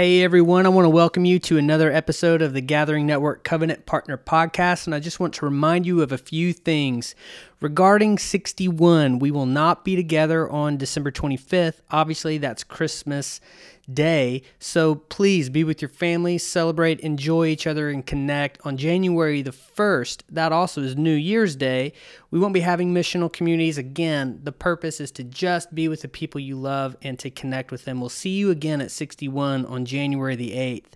Hey 0.00 0.22
everyone, 0.22 0.64
I 0.64 0.70
want 0.70 0.86
to 0.86 0.88
welcome 0.88 1.26
you 1.26 1.38
to 1.40 1.58
another 1.58 1.92
episode 1.92 2.40
of 2.40 2.54
the 2.54 2.62
Gathering 2.62 3.04
Network 3.04 3.44
Covenant 3.44 3.84
Partner 3.84 4.16
Podcast, 4.16 4.86
and 4.86 4.94
I 4.94 4.98
just 4.98 5.20
want 5.20 5.34
to 5.34 5.44
remind 5.44 5.84
you 5.84 6.00
of 6.00 6.10
a 6.10 6.16
few 6.16 6.54
things. 6.54 7.14
Regarding 7.60 8.16
61, 8.16 9.18
we 9.18 9.30
will 9.30 9.44
not 9.44 9.84
be 9.84 9.96
together 9.96 10.48
on 10.48 10.78
December 10.78 11.10
25th. 11.10 11.82
Obviously, 11.90 12.38
that's 12.38 12.64
Christmas 12.64 13.42
day. 13.94 14.42
So 14.58 14.94
please 14.94 15.50
be 15.50 15.64
with 15.64 15.82
your 15.82 15.88
family, 15.88 16.38
celebrate, 16.38 17.00
enjoy 17.00 17.46
each 17.46 17.66
other, 17.66 17.90
and 17.90 18.04
connect. 18.04 18.58
On 18.64 18.76
January 18.76 19.42
the 19.42 19.50
1st, 19.50 20.22
that 20.30 20.52
also 20.52 20.82
is 20.82 20.96
New 20.96 21.14
Year's 21.14 21.56
Day, 21.56 21.92
we 22.30 22.38
won't 22.38 22.54
be 22.54 22.60
having 22.60 22.94
missional 22.94 23.32
communities. 23.32 23.78
Again, 23.78 24.40
the 24.42 24.52
purpose 24.52 25.00
is 25.00 25.10
to 25.12 25.24
just 25.24 25.74
be 25.74 25.88
with 25.88 26.02
the 26.02 26.08
people 26.08 26.40
you 26.40 26.56
love 26.56 26.96
and 27.02 27.18
to 27.18 27.30
connect 27.30 27.70
with 27.70 27.84
them. 27.84 28.00
We'll 28.00 28.08
see 28.08 28.30
you 28.30 28.50
again 28.50 28.80
at 28.80 28.90
61 28.90 29.66
on 29.66 29.84
January 29.84 30.36
the 30.36 30.52
8th. 30.52 30.92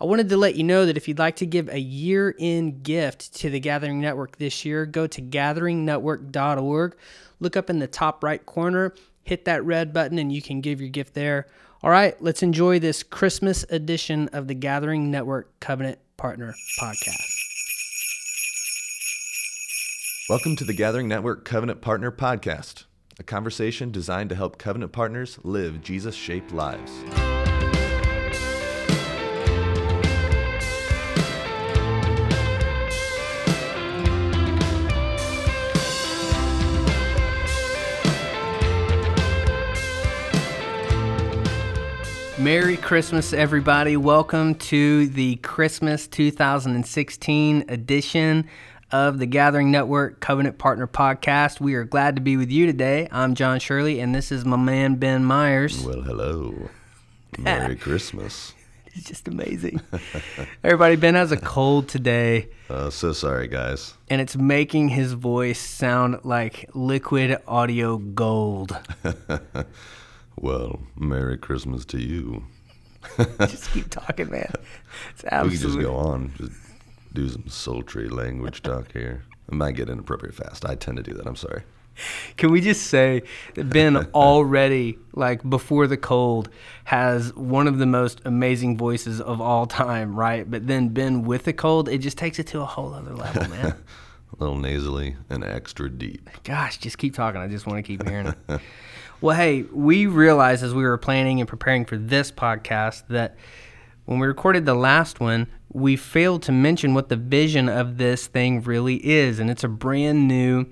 I 0.00 0.04
wanted 0.04 0.28
to 0.28 0.36
let 0.36 0.56
you 0.56 0.64
know 0.64 0.86
that 0.86 0.96
if 0.96 1.08
you'd 1.08 1.18
like 1.18 1.36
to 1.36 1.46
give 1.46 1.68
a 1.68 1.80
year 1.80 2.34
in 2.38 2.82
gift 2.82 3.34
to 3.36 3.50
the 3.50 3.60
Gathering 3.60 4.00
Network 4.00 4.36
this 4.36 4.64
year, 4.64 4.86
go 4.86 5.06
to 5.06 5.22
gatheringnetwork.org. 5.22 6.96
Look 7.40 7.56
up 7.56 7.70
in 7.70 7.78
the 7.78 7.86
top 7.86 8.22
right 8.22 8.44
corner, 8.44 8.94
hit 9.22 9.44
that 9.46 9.64
red 9.64 9.92
button, 9.92 10.18
and 10.18 10.32
you 10.32 10.42
can 10.42 10.60
give 10.60 10.80
your 10.80 10.90
gift 10.90 11.14
there. 11.14 11.46
All 11.84 11.90
right, 11.90 12.18
let's 12.22 12.42
enjoy 12.42 12.78
this 12.78 13.02
Christmas 13.02 13.66
edition 13.68 14.30
of 14.32 14.48
the 14.48 14.54
Gathering 14.54 15.10
Network 15.10 15.60
Covenant 15.60 15.98
Partner 16.16 16.54
Podcast. 16.80 17.20
Welcome 20.30 20.56
to 20.56 20.64
the 20.64 20.72
Gathering 20.72 21.08
Network 21.08 21.44
Covenant 21.44 21.82
Partner 21.82 22.10
Podcast, 22.10 22.84
a 23.18 23.22
conversation 23.22 23.90
designed 23.90 24.30
to 24.30 24.34
help 24.34 24.56
covenant 24.56 24.92
partners 24.92 25.38
live 25.42 25.82
Jesus 25.82 26.14
shaped 26.14 26.52
lives. 26.52 26.90
Merry 42.44 42.76
Christmas, 42.76 43.32
everybody. 43.32 43.96
Welcome 43.96 44.56
to 44.56 45.06
the 45.06 45.36
Christmas 45.36 46.06
2016 46.06 47.64
edition 47.70 48.46
of 48.92 49.18
the 49.18 49.24
Gathering 49.24 49.70
Network 49.70 50.20
Covenant 50.20 50.58
Partner 50.58 50.86
Podcast. 50.86 51.58
We 51.58 51.72
are 51.72 51.84
glad 51.84 52.16
to 52.16 52.20
be 52.20 52.36
with 52.36 52.50
you 52.50 52.66
today. 52.66 53.08
I'm 53.10 53.34
John 53.34 53.60
Shirley, 53.60 53.98
and 53.98 54.14
this 54.14 54.30
is 54.30 54.44
my 54.44 54.58
man, 54.58 54.96
Ben 54.96 55.24
Myers. 55.24 55.82
Well, 55.86 56.02
hello. 56.02 56.68
Merry 57.38 57.76
Christmas. 57.76 58.52
It's 58.88 59.08
just 59.08 59.26
amazing. 59.26 59.80
Everybody, 60.62 60.96
Ben 60.96 61.14
has 61.14 61.32
a 61.32 61.38
cold 61.38 61.88
today. 61.88 62.50
Uh, 62.68 62.90
so 62.90 63.14
sorry, 63.14 63.48
guys. 63.48 63.94
And 64.10 64.20
it's 64.20 64.36
making 64.36 64.90
his 64.90 65.14
voice 65.14 65.58
sound 65.58 66.20
like 66.24 66.68
liquid 66.74 67.38
audio 67.48 67.96
gold. 67.96 68.78
Well, 70.36 70.80
Merry 70.96 71.38
Christmas 71.38 71.84
to 71.86 72.00
you. 72.00 72.44
just 73.38 73.70
keep 73.72 73.90
talking, 73.90 74.30
man. 74.30 74.52
It's 75.10 75.24
absolutely. 75.24 75.48
We 75.48 75.58
can 75.58 75.66
just 75.66 75.78
go 75.80 75.96
on, 75.96 76.32
just 76.36 76.52
do 77.12 77.28
some 77.28 77.48
sultry 77.48 78.08
language 78.08 78.62
talk 78.62 78.92
here. 78.92 79.24
It 79.48 79.54
might 79.54 79.76
get 79.76 79.88
inappropriate 79.88 80.34
fast. 80.34 80.64
I 80.64 80.74
tend 80.74 80.96
to 80.96 81.02
do 81.02 81.14
that. 81.14 81.26
I'm 81.26 81.36
sorry. 81.36 81.62
Can 82.36 82.50
we 82.50 82.60
just 82.60 82.88
say 82.88 83.22
that 83.54 83.70
Ben 83.70 83.96
already, 84.14 84.98
like 85.12 85.48
before 85.48 85.86
the 85.86 85.96
cold, 85.96 86.48
has 86.84 87.32
one 87.34 87.68
of 87.68 87.78
the 87.78 87.86
most 87.86 88.20
amazing 88.24 88.76
voices 88.76 89.20
of 89.20 89.40
all 89.40 89.66
time, 89.66 90.16
right? 90.16 90.50
But 90.50 90.66
then 90.66 90.88
Ben 90.88 91.22
with 91.22 91.44
the 91.44 91.52
cold, 91.52 91.88
it 91.88 91.98
just 91.98 92.18
takes 92.18 92.38
it 92.38 92.48
to 92.48 92.60
a 92.60 92.64
whole 92.64 92.92
other 92.94 93.14
level, 93.14 93.48
man. 93.48 93.66
a 94.32 94.42
little 94.42 94.56
nasally 94.56 95.16
and 95.30 95.44
extra 95.44 95.88
deep. 95.88 96.28
Gosh, 96.42 96.78
just 96.78 96.98
keep 96.98 97.14
talking. 97.14 97.40
I 97.40 97.46
just 97.46 97.66
want 97.66 97.78
to 97.78 97.82
keep 97.82 98.06
hearing 98.08 98.28
it. 98.48 98.60
Well, 99.24 99.34
hey, 99.34 99.62
we 99.72 100.04
realized 100.04 100.62
as 100.62 100.74
we 100.74 100.82
were 100.82 100.98
planning 100.98 101.40
and 101.40 101.48
preparing 101.48 101.86
for 101.86 101.96
this 101.96 102.30
podcast 102.30 103.04
that 103.08 103.38
when 104.04 104.18
we 104.18 104.26
recorded 104.26 104.66
the 104.66 104.74
last 104.74 105.18
one, 105.18 105.46
we 105.72 105.96
failed 105.96 106.42
to 106.42 106.52
mention 106.52 106.92
what 106.92 107.08
the 107.08 107.16
vision 107.16 107.70
of 107.70 107.96
this 107.96 108.26
thing 108.26 108.60
really 108.60 108.96
is. 108.96 109.38
And 109.38 109.48
it's 109.48 109.64
a 109.64 109.68
brand 109.68 110.28
new 110.28 110.66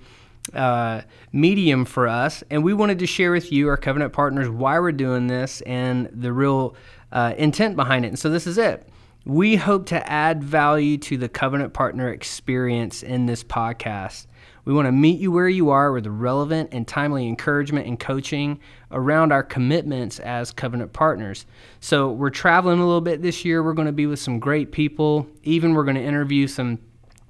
uh, 0.52 1.00
medium 1.32 1.86
for 1.86 2.06
us. 2.06 2.44
And 2.50 2.62
we 2.62 2.74
wanted 2.74 2.98
to 2.98 3.06
share 3.06 3.32
with 3.32 3.50
you, 3.50 3.68
our 3.68 3.78
covenant 3.78 4.12
partners, 4.12 4.50
why 4.50 4.78
we're 4.78 4.92
doing 4.92 5.28
this 5.28 5.62
and 5.62 6.10
the 6.12 6.30
real 6.30 6.76
uh, 7.10 7.32
intent 7.38 7.74
behind 7.74 8.04
it. 8.04 8.08
And 8.08 8.18
so 8.18 8.28
this 8.28 8.46
is 8.46 8.58
it. 8.58 8.86
We 9.24 9.56
hope 9.56 9.86
to 9.86 10.06
add 10.06 10.44
value 10.44 10.98
to 10.98 11.16
the 11.16 11.30
covenant 11.30 11.72
partner 11.72 12.10
experience 12.10 13.02
in 13.02 13.24
this 13.24 13.42
podcast. 13.42 14.26
We 14.64 14.72
want 14.72 14.86
to 14.86 14.92
meet 14.92 15.18
you 15.18 15.32
where 15.32 15.48
you 15.48 15.70
are 15.70 15.92
with 15.92 16.06
relevant 16.06 16.70
and 16.72 16.86
timely 16.86 17.26
encouragement 17.26 17.86
and 17.86 17.98
coaching 17.98 18.60
around 18.90 19.32
our 19.32 19.42
commitments 19.42 20.20
as 20.20 20.52
covenant 20.52 20.92
partners. 20.92 21.46
So, 21.80 22.12
we're 22.12 22.30
traveling 22.30 22.78
a 22.78 22.86
little 22.86 23.00
bit 23.00 23.22
this 23.22 23.44
year. 23.44 23.62
We're 23.62 23.72
going 23.72 23.86
to 23.86 23.92
be 23.92 24.06
with 24.06 24.20
some 24.20 24.38
great 24.38 24.70
people. 24.70 25.26
Even 25.42 25.74
we're 25.74 25.84
going 25.84 25.96
to 25.96 26.02
interview 26.02 26.46
some 26.46 26.78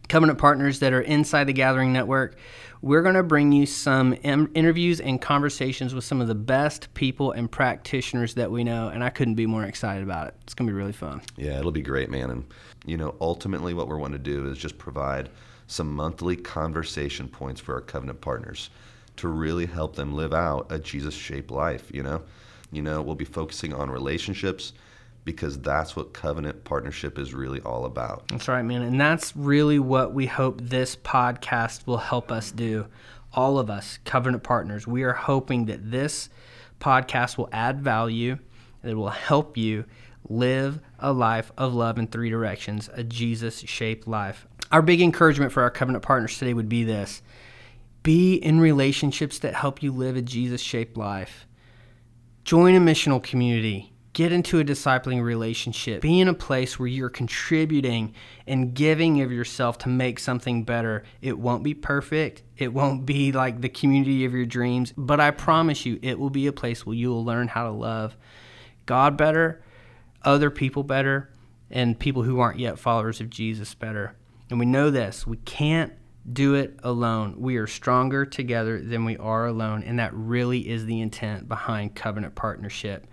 covenant 0.08 0.38
partners 0.38 0.80
that 0.80 0.92
are 0.92 1.00
inside 1.00 1.44
the 1.44 1.54
Gathering 1.54 1.92
Network. 1.92 2.36
We're 2.82 3.02
going 3.02 3.14
to 3.14 3.22
bring 3.22 3.52
you 3.52 3.64
some 3.64 4.14
em- 4.24 4.50
interviews 4.54 5.00
and 5.00 5.22
conversations 5.22 5.94
with 5.94 6.04
some 6.04 6.20
of 6.20 6.28
the 6.28 6.34
best 6.34 6.92
people 6.94 7.30
and 7.32 7.50
practitioners 7.50 8.34
that 8.34 8.50
we 8.50 8.64
know, 8.64 8.88
and 8.88 9.02
I 9.02 9.08
couldn't 9.08 9.36
be 9.36 9.46
more 9.46 9.64
excited 9.64 10.02
about 10.02 10.26
it. 10.28 10.34
It's 10.42 10.52
going 10.52 10.66
to 10.66 10.72
be 10.72 10.76
really 10.76 10.92
fun. 10.92 11.22
Yeah, 11.36 11.58
it'll 11.58 11.70
be 11.70 11.80
great, 11.80 12.10
man. 12.10 12.28
And, 12.30 12.44
you 12.84 12.96
know, 12.96 13.14
ultimately, 13.20 13.72
what 13.72 13.88
we 13.88 13.96
want 13.96 14.12
to 14.12 14.18
do 14.18 14.50
is 14.50 14.58
just 14.58 14.76
provide 14.76 15.30
some 15.66 15.92
monthly 15.92 16.36
conversation 16.36 17.28
points 17.28 17.60
for 17.60 17.74
our 17.74 17.80
covenant 17.80 18.20
partners 18.20 18.70
to 19.16 19.28
really 19.28 19.66
help 19.66 19.96
them 19.96 20.14
live 20.14 20.32
out 20.32 20.66
a 20.70 20.78
Jesus 20.78 21.14
shaped 21.14 21.50
life, 21.50 21.90
you 21.92 22.02
know? 22.02 22.22
You 22.70 22.82
know, 22.82 23.02
we'll 23.02 23.14
be 23.14 23.24
focusing 23.24 23.74
on 23.74 23.90
relationships 23.90 24.72
because 25.24 25.58
that's 25.60 25.94
what 25.94 26.12
covenant 26.12 26.64
partnership 26.64 27.18
is 27.18 27.32
really 27.32 27.60
all 27.60 27.84
about. 27.84 28.26
That's 28.28 28.48
right, 28.48 28.62
man. 28.62 28.82
And 28.82 29.00
that's 29.00 29.36
really 29.36 29.78
what 29.78 30.12
we 30.12 30.26
hope 30.26 30.60
this 30.60 30.96
podcast 30.96 31.86
will 31.86 31.98
help 31.98 32.32
us 32.32 32.50
do. 32.50 32.86
All 33.34 33.58
of 33.58 33.70
us, 33.70 33.98
covenant 34.04 34.42
partners, 34.42 34.86
we 34.86 35.04
are 35.04 35.12
hoping 35.12 35.66
that 35.66 35.90
this 35.90 36.28
podcast 36.80 37.38
will 37.38 37.48
add 37.52 37.80
value 37.80 38.38
and 38.82 38.90
it 38.90 38.94
will 38.94 39.10
help 39.10 39.56
you 39.56 39.84
live 40.28 40.80
a 40.98 41.12
life 41.12 41.52
of 41.56 41.74
love 41.74 41.98
in 41.98 42.06
three 42.06 42.30
directions, 42.30 42.90
a 42.92 43.04
Jesus 43.04 43.60
shaped 43.60 44.08
life. 44.08 44.46
Our 44.72 44.80
big 44.80 45.02
encouragement 45.02 45.52
for 45.52 45.62
our 45.62 45.70
covenant 45.70 46.02
partners 46.02 46.38
today 46.38 46.54
would 46.54 46.70
be 46.70 46.82
this 46.82 47.22
be 48.02 48.34
in 48.34 48.58
relationships 48.58 49.38
that 49.40 49.54
help 49.54 49.82
you 49.82 49.92
live 49.92 50.16
a 50.16 50.22
Jesus 50.22 50.60
shaped 50.60 50.96
life. 50.96 51.46
Join 52.42 52.74
a 52.74 52.80
missional 52.80 53.22
community. 53.22 53.92
Get 54.14 54.32
into 54.32 54.58
a 54.58 54.64
discipling 54.64 55.22
relationship. 55.22 56.02
Be 56.02 56.20
in 56.20 56.28
a 56.28 56.34
place 56.34 56.78
where 56.78 56.88
you're 56.88 57.08
contributing 57.08 58.14
and 58.46 58.74
giving 58.74 59.22
of 59.22 59.30
yourself 59.30 59.78
to 59.78 59.88
make 59.88 60.18
something 60.18 60.64
better. 60.64 61.04
It 61.22 61.38
won't 61.38 61.62
be 61.62 61.74
perfect. 61.74 62.42
It 62.58 62.74
won't 62.74 63.06
be 63.06 63.32
like 63.32 63.60
the 63.60 63.68
community 63.68 64.24
of 64.24 64.34
your 64.34 64.44
dreams, 64.44 64.92
but 64.96 65.20
I 65.20 65.30
promise 65.30 65.86
you, 65.86 65.98
it 66.02 66.18
will 66.18 66.30
be 66.30 66.46
a 66.46 66.52
place 66.52 66.84
where 66.84 66.96
you 66.96 67.10
will 67.10 67.24
learn 67.24 67.48
how 67.48 67.64
to 67.64 67.72
love 67.72 68.16
God 68.84 69.16
better, 69.16 69.62
other 70.22 70.50
people 70.50 70.82
better, 70.82 71.30
and 71.70 71.98
people 71.98 72.24
who 72.24 72.40
aren't 72.40 72.58
yet 72.58 72.78
followers 72.78 73.20
of 73.20 73.30
Jesus 73.30 73.74
better. 73.74 74.16
And 74.52 74.58
we 74.58 74.66
know 74.66 74.90
this 74.90 75.26
we 75.26 75.38
can't 75.38 75.94
do 76.30 76.56
it 76.56 76.78
alone. 76.82 77.36
We 77.38 77.56
are 77.56 77.66
stronger 77.66 78.26
together 78.26 78.82
than 78.82 79.06
we 79.06 79.16
are 79.16 79.46
alone. 79.46 79.82
And 79.82 79.98
that 79.98 80.12
really 80.12 80.68
is 80.68 80.84
the 80.84 81.00
intent 81.00 81.48
behind 81.48 81.94
covenant 81.94 82.34
partnership. 82.34 83.06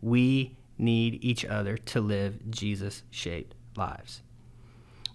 We 0.00 0.56
need 0.78 1.22
each 1.22 1.44
other 1.44 1.76
to 1.76 2.00
live 2.00 2.50
Jesus 2.50 3.02
shaped 3.10 3.54
lives. 3.76 4.22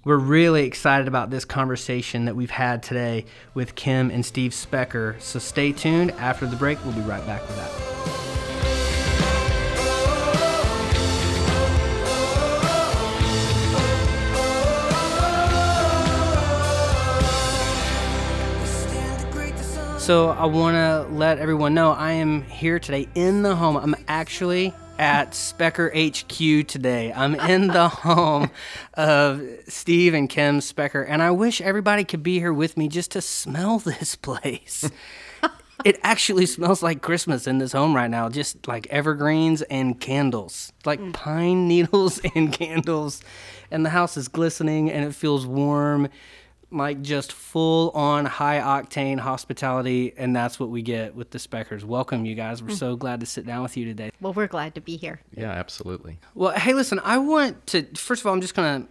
We're 0.05 0.17
really 0.17 0.65
excited 0.65 1.07
about 1.07 1.31
this 1.31 1.45
conversation 1.45 2.25
that 2.25 2.35
we've 2.35 2.51
had 2.51 2.83
today 2.83 3.25
with 3.55 3.73
Kim 3.73 4.11
and 4.11 4.23
Steve 4.23 4.51
Specker. 4.51 5.19
So 5.19 5.39
stay 5.39 5.71
tuned. 5.71 6.11
After 6.11 6.45
the 6.45 6.57
break, 6.57 6.77
we'll 6.85 6.93
be 6.93 7.01
right 7.01 7.25
back 7.25 7.41
with 7.41 7.55
that. 7.55 8.30
So 20.01 20.29
I 20.29 20.47
want 20.47 20.73
to 20.73 21.15
let 21.15 21.37
everyone 21.37 21.75
know 21.75 21.91
I 21.91 22.13
am 22.13 22.41
here 22.41 22.79
today 22.79 23.07
in 23.13 23.43
the 23.43 23.55
home. 23.55 23.77
I'm 23.77 23.95
actually 24.07 24.73
at 24.97 25.33
Specker 25.33 25.91
HQ 25.93 26.67
today. 26.67 27.13
I'm 27.13 27.35
in 27.35 27.67
the 27.67 27.87
home 27.87 28.49
of 28.95 29.43
Steve 29.67 30.15
and 30.15 30.27
Kim 30.27 30.59
Specker, 30.59 31.05
and 31.07 31.21
I 31.21 31.29
wish 31.29 31.61
everybody 31.61 32.03
could 32.03 32.23
be 32.23 32.39
here 32.39 32.51
with 32.51 32.77
me 32.77 32.87
just 32.87 33.11
to 33.11 33.21
smell 33.21 33.77
this 33.79 34.15
place. 34.15 34.89
it 35.85 35.99
actually 36.01 36.47
smells 36.47 36.81
like 36.81 37.03
Christmas 37.03 37.45
in 37.45 37.59
this 37.59 37.73
home 37.73 37.95
right 37.95 38.09
now, 38.09 38.27
just 38.27 38.67
like 38.67 38.87
evergreens 38.87 39.61
and 39.61 39.99
candles, 39.99 40.73
like 40.83 40.99
mm. 40.99 41.13
pine 41.13 41.67
needles 41.67 42.19
and 42.33 42.51
candles. 42.51 43.21
And 43.69 43.85
the 43.85 43.91
house 43.91 44.17
is 44.17 44.27
glistening 44.27 44.89
and 44.89 45.05
it 45.05 45.13
feels 45.13 45.45
warm, 45.45 46.09
like 46.71 47.01
just 47.01 47.33
full 47.33 47.89
on 47.91 48.25
high 48.25 48.59
octane 48.59 49.19
hospitality. 49.19 50.13
And 50.17 50.35
that's 50.35 50.59
what 50.59 50.69
we 50.69 50.81
get 50.81 51.15
with 51.15 51.31
the 51.31 51.39
Speckers. 51.39 51.83
Welcome, 51.83 52.25
you 52.25 52.35
guys. 52.35 52.63
We're 52.63 52.69
mm. 52.69 52.79
so 52.79 52.95
glad 52.95 53.19
to 53.19 53.25
sit 53.25 53.45
down 53.45 53.63
with 53.63 53.77
you 53.77 53.85
today. 53.85 54.11
Well, 54.21 54.33
we're 54.33 54.47
glad 54.47 54.75
to 54.75 54.81
be 54.81 54.97
here. 54.97 55.19
Yeah, 55.35 55.51
absolutely. 55.51 56.19
Well, 56.33 56.51
hey, 56.51 56.73
listen, 56.73 56.99
I 57.03 57.17
want 57.17 57.67
to, 57.67 57.83
first 57.95 58.21
of 58.21 58.27
all, 58.27 58.33
I'm 58.33 58.41
just 58.41 58.55
going 58.55 58.83
to 58.83 58.87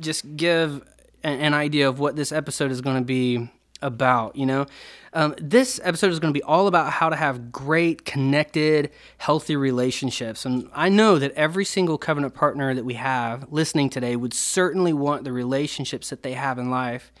just 0.00 0.36
give 0.36 0.82
an, 1.22 1.40
an 1.40 1.54
idea 1.54 1.88
of 1.88 1.98
what 1.98 2.16
this 2.16 2.32
episode 2.32 2.70
is 2.70 2.80
going 2.80 2.96
to 2.96 3.04
be 3.04 3.48
about. 3.82 4.36
You 4.36 4.46
know, 4.46 4.66
um, 5.12 5.34
this 5.38 5.80
episode 5.82 6.12
is 6.12 6.18
going 6.18 6.32
to 6.32 6.38
be 6.38 6.42
all 6.42 6.66
about 6.66 6.92
how 6.92 7.08
to 7.08 7.16
have 7.16 7.50
great, 7.50 8.04
connected, 8.04 8.90
healthy 9.18 9.56
relationships. 9.56 10.44
And 10.44 10.68
I 10.72 10.88
know 10.88 11.18
that 11.18 11.32
every 11.32 11.64
single 11.64 11.98
covenant 11.98 12.34
partner 12.34 12.74
that 12.74 12.84
we 12.84 12.94
have 12.94 13.50
listening 13.50 13.90
today 13.90 14.16
would 14.16 14.34
certainly 14.34 14.92
want 14.92 15.24
the 15.24 15.32
relationships 15.32 16.10
that 16.10 16.22
they 16.22 16.34
have 16.34 16.58
in 16.58 16.70
life 16.70 17.12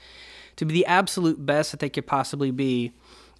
to 0.56 0.64
be 0.64 0.74
the 0.74 0.86
absolute 0.86 1.44
best 1.44 1.70
that 1.70 1.80
they 1.80 1.88
could 1.88 2.06
possibly 2.06 2.50
be. 2.50 2.92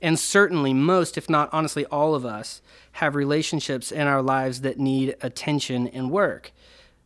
And 0.02 0.18
certainly, 0.18 0.72
most, 0.72 1.18
if 1.18 1.28
not 1.28 1.50
honestly, 1.52 1.84
all 1.86 2.14
of 2.14 2.24
us 2.24 2.62
have 2.92 3.14
relationships 3.14 3.92
in 3.92 4.06
our 4.06 4.22
lives 4.22 4.62
that 4.62 4.78
need 4.78 5.14
attention 5.20 5.88
and 5.88 6.10
work. 6.10 6.52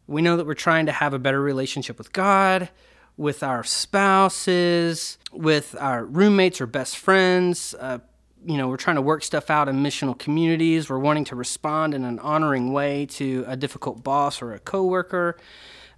We 0.07 0.23
know 0.23 0.37
that 0.37 0.47
we're 0.47 0.55
trying 0.55 0.87
to 0.87 0.93
have 0.93 1.15
a 1.15 1.19
better 1.19 1.41
relationship 1.41 1.99
with 1.99 2.13
God, 2.13 2.69
with 3.17 3.43
our 3.43 3.63
spouses, 3.63 5.19
with 5.33 5.77
our 5.79 6.05
roommates 6.05 6.61
or 6.61 6.67
best 6.67 6.97
friends. 6.97 7.75
Uh, 7.79 7.99
you 8.45 8.59
know, 8.59 8.69
we're 8.69 8.77
trying 8.77 8.97
to 8.97 9.03
work 9.03 9.23
stuff 9.23 9.51
out 9.51 9.69
in 9.69 9.77
missional 9.77 10.19
communities. 10.19 10.91
We're 10.91 10.99
wanting 10.99 11.25
to 11.27 11.37
respond 11.37 11.95
in 11.95 12.05
an 12.05 12.19
honoring 12.19 12.73
way 12.73 13.07
to 13.07 13.45
a 13.47 13.57
difficult 13.57 14.03
boss 14.03 14.43
or 14.43 14.53
a 14.53 14.59
coworker. 14.59 15.37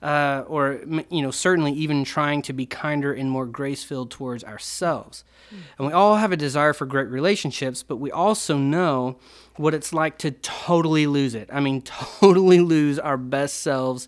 Uh, 0.03 0.45
or 0.47 0.81
you 1.09 1.23
know 1.23 1.31
certainly 1.31 1.73
even 1.73 2.05
trying 2.05 2.43
to 2.43 2.53
be 2.53 2.67
kinder 2.67 3.15
and 3.15 3.31
more 3.31 3.47
grace 3.47 3.83
filled 3.83 4.11
towards 4.11 4.45
ourselves 4.45 5.25
and 5.79 5.87
we 5.87 5.93
all 5.93 6.17
have 6.17 6.33
a 6.33 6.37
desire 6.37 6.75
for 6.75 6.85
great 6.85 7.09
relationships 7.09 7.83
but 7.83 7.97
we 7.97 8.11
also 8.11 8.59
know 8.59 9.17
what 9.57 9.73
it's 9.73 9.95
like 9.95 10.19
to 10.19 10.31
totally 10.31 11.07
lose 11.07 11.35
it 11.35 11.49
i 11.51 11.61
mean 11.61 11.81
totally 12.21 12.61
lose 12.61 12.99
our 12.99 13.17
best 13.17 13.61
selves 13.61 14.07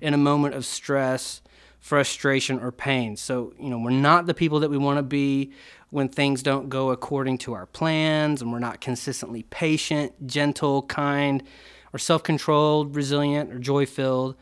in 0.00 0.12
a 0.12 0.18
moment 0.18 0.56
of 0.56 0.66
stress 0.66 1.40
frustration 1.88 2.60
or 2.60 2.70
pain 2.70 3.16
so 3.16 3.52
you 3.58 3.70
know 3.70 3.78
we're 3.78 3.90
not 3.90 4.26
the 4.26 4.34
people 4.34 4.60
that 4.60 4.70
we 4.70 4.76
want 4.76 4.98
to 4.98 5.02
be 5.02 5.50
when 5.90 6.08
things 6.08 6.42
don't 6.42 6.68
go 6.68 6.90
according 6.90 7.38
to 7.38 7.54
our 7.54 7.66
plans 7.66 8.42
and 8.42 8.52
we're 8.52 8.58
not 8.58 8.80
consistently 8.80 9.42
patient 9.44 10.12
gentle 10.26 10.82
kind 10.82 11.42
or 11.92 11.98
self-controlled 11.98 12.94
resilient 12.94 13.50
or 13.50 13.58
joy-filled 13.58 14.36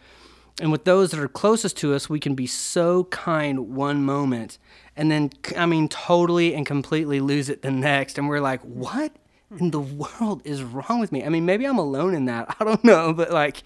and 0.59 0.73
with 0.73 0.85
those 0.85 1.11
that 1.11 1.21
are 1.21 1.29
closest 1.29 1.77
to 1.79 1.93
us, 1.93 2.09
we 2.09 2.19
can 2.19 2.35
be 2.35 2.47
so 2.47 3.05
kind 3.05 3.75
one 3.75 4.03
moment 4.03 4.57
and 4.97 5.11
then, 5.11 5.31
I 5.57 5.67
mean, 5.67 5.89
totally 5.89 6.55
and 6.55 6.65
completely 6.65 7.21
lose 7.21 7.51
it 7.51 7.63
the 7.63 7.71
next. 7.71 8.17
And 8.17 8.29
we're 8.29 8.41
like, 8.41 8.63
what 8.63 9.13
in 9.61 9.71
the 9.71 9.81
world 9.81 10.41
is 10.45 10.63
wrong 10.63 10.99
with 10.99 11.13
me? 11.13 11.23
I 11.23 11.29
mean, 11.29 11.45
maybe 11.45 11.67
I'm 11.67 11.79
alone 11.79 12.15
in 12.15 12.25
that. 12.25 12.57
I 12.61 12.65
don't 12.65 12.83
know. 12.83 13.13
But 13.13 13.31
like, 13.31 13.63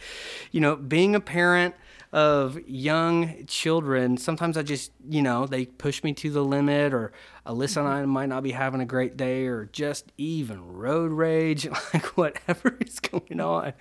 you 0.51 0.61
know, 0.61 0.75
being 0.75 1.15
a 1.15 1.21
parent, 1.21 1.75
of 2.13 2.59
young 2.69 3.47
children, 3.47 4.17
sometimes 4.17 4.57
I 4.57 4.63
just, 4.63 4.91
you 5.09 5.23
know, 5.23 5.47
they 5.47 5.67
push 5.67 6.03
me 6.03 6.13
to 6.15 6.31
the 6.31 6.43
limit, 6.43 6.93
or 6.93 7.13
Alyssa 7.47 7.79
and 7.79 7.89
I 7.89 8.01
mm-hmm. 8.01 8.11
might 8.11 8.29
not 8.29 8.43
be 8.43 8.51
having 8.51 8.81
a 8.81 8.87
great 8.87 9.17
day, 9.17 9.47
or 9.47 9.67
just 9.67 10.11
even 10.19 10.67
road 10.67 11.13
rage, 11.13 11.69
like 11.95 12.07
whatever 12.17 12.77
is 12.81 12.99
going 12.99 13.23
mm-hmm. 13.23 13.41
on. 13.41 13.73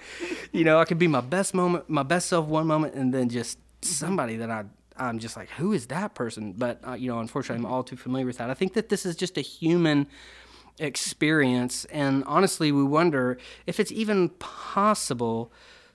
You 0.51 0.63
know, 0.63 0.79
I 0.79 0.85
could 0.85 0.99
be 0.99 1.07
my 1.07 1.21
best 1.21 1.53
moment, 1.53 1.89
my 1.89 2.03
best 2.03 2.27
self 2.27 2.45
one 2.45 2.67
moment, 2.67 2.93
and 2.93 3.13
then 3.13 3.29
just 3.29 3.57
somebody 3.81 4.37
that 4.37 4.51
I 4.51 4.65
I'm 4.99 5.19
just 5.19 5.37
like, 5.37 5.49
who 5.51 5.71
is 5.71 5.87
that 5.87 6.13
person? 6.13 6.53
But 6.53 6.81
uh, 6.87 6.93
you 6.93 7.09
know, 7.09 7.19
unfortunately, 7.19 7.61
I'm 7.61 7.65
mm-hmm. 7.65 7.73
all 7.73 7.83
too 7.83 7.95
familiar 7.95 8.27
with 8.27 8.37
that. 8.37 8.49
I 8.49 8.53
think 8.53 8.73
that 8.73 8.89
this 8.89 9.05
is 9.05 9.15
just 9.15 9.37
a 9.37 9.41
human 9.41 10.07
experience, 10.77 11.85
and 11.85 12.23
honestly, 12.25 12.71
we 12.71 12.83
wonder 12.83 13.37
if 13.65 13.79
it's 13.79 13.91
even 13.91 14.29
possible 14.29 15.51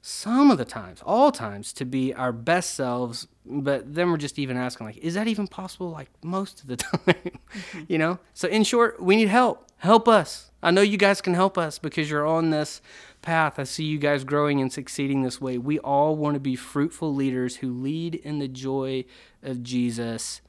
some 0.06 0.50
of 0.50 0.58
the 0.58 0.66
times, 0.66 1.00
all 1.06 1.32
times, 1.32 1.72
to 1.72 1.86
be 1.86 2.12
our 2.12 2.30
best 2.30 2.74
selves. 2.74 3.26
But 3.46 3.94
then 3.94 4.10
we're 4.10 4.18
just 4.18 4.38
even 4.38 4.54
asking, 4.54 4.86
like, 4.86 4.98
is 4.98 5.14
that 5.14 5.28
even 5.28 5.48
possible? 5.48 5.88
Like 5.90 6.10
most 6.22 6.60
of 6.60 6.66
the 6.66 6.76
time, 6.76 6.98
mm-hmm. 7.06 7.80
you 7.88 7.96
know. 7.96 8.18
So 8.34 8.46
in 8.48 8.64
short, 8.64 9.02
we 9.02 9.16
need 9.16 9.28
help. 9.28 9.66
Help 9.78 10.06
us. 10.06 10.50
I 10.62 10.72
know 10.72 10.82
you 10.82 10.98
guys 10.98 11.22
can 11.22 11.32
help 11.32 11.56
us 11.56 11.78
because 11.78 12.10
you're 12.10 12.26
on 12.26 12.50
this 12.50 12.82
path. 13.22 13.58
I 13.58 13.64
see 13.64 13.84
you 13.84 13.98
guys 13.98 14.24
growing 14.24 14.60
and 14.60 14.70
succeeding 14.70 15.22
this 15.22 15.40
way. 15.40 15.56
We 15.56 15.78
all 15.78 16.16
want 16.16 16.34
to 16.34 16.40
be 16.40 16.54
fruitful 16.54 17.14
leaders 17.14 17.56
who 17.56 17.72
lead 17.72 18.14
in 18.14 18.40
the 18.40 18.48
joy 18.48 19.06
of 19.42 19.62
Jesus. 19.62 20.42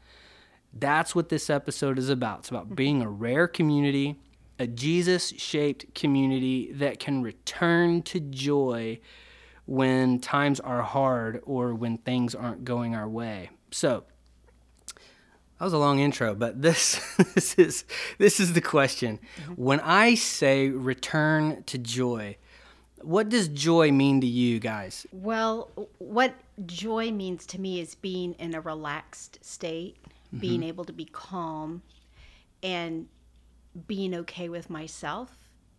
That's 0.74 1.16
what 1.16 1.30
this 1.30 1.50
episode 1.50 1.98
is 1.98 2.10
about. 2.10 2.40
It's 2.40 2.50
about 2.50 2.76
being 2.76 3.02
a 3.02 3.10
rare 3.10 3.48
community, 3.48 4.20
a 4.60 4.68
Jesus 4.68 5.30
shaped 5.38 5.96
community 5.96 6.74
that 6.74 7.00
can 7.00 7.22
return 7.22 8.02
to 8.02 8.20
joy 8.20 9.00
when 9.66 10.20
times 10.20 10.60
are 10.60 10.82
hard 10.82 11.42
or 11.46 11.74
when 11.74 11.98
things 11.98 12.36
aren't 12.36 12.66
going 12.66 12.96
our 12.96 13.10
way. 13.10 13.50
So, 13.72 14.04
that 15.60 15.64
was 15.64 15.74
a 15.74 15.78
long 15.78 16.00
intro, 16.00 16.36
but 16.36 16.62
this 16.62 17.00
this 17.34 17.56
is 17.56 17.86
this 18.18 18.40
is 18.40 18.54
the 18.54 18.62
question. 18.62 19.20
When 19.56 19.80
I 19.80 20.16
say 20.16 20.70
return 20.70 21.64
to 21.64 21.78
joy, 21.78 22.38
what 23.02 23.30
does 23.30 23.48
joy 23.48 23.92
mean 23.92 24.22
to 24.22 24.28
you 24.28 24.60
guys? 24.60 25.06
Well, 25.12 25.72
what 26.00 26.34
joy 26.66 27.12
means 27.12 27.46
to 27.48 27.62
me 27.62 27.80
is 27.80 27.96
being 27.96 28.34
in 28.34 28.54
a 28.54 28.62
relaxed 28.62 29.40
state, 29.46 29.98
mm-hmm. 30.04 30.40
being 30.40 30.64
able 30.64 30.84
to 30.86 30.94
be 30.94 31.06
calm 31.06 31.84
and 32.62 33.08
being 33.88 34.16
okay 34.16 34.50
with 34.50 34.70
myself 34.70 35.32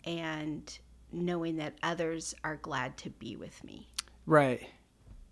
and 0.05 0.79
knowing 1.17 1.57
that 1.57 1.75
others 1.83 2.35
are 2.45 2.57
glad 2.57 2.97
to 2.99 3.11
be 3.11 3.37
with 3.37 3.63
me. 3.65 3.89
Right. 4.27 4.67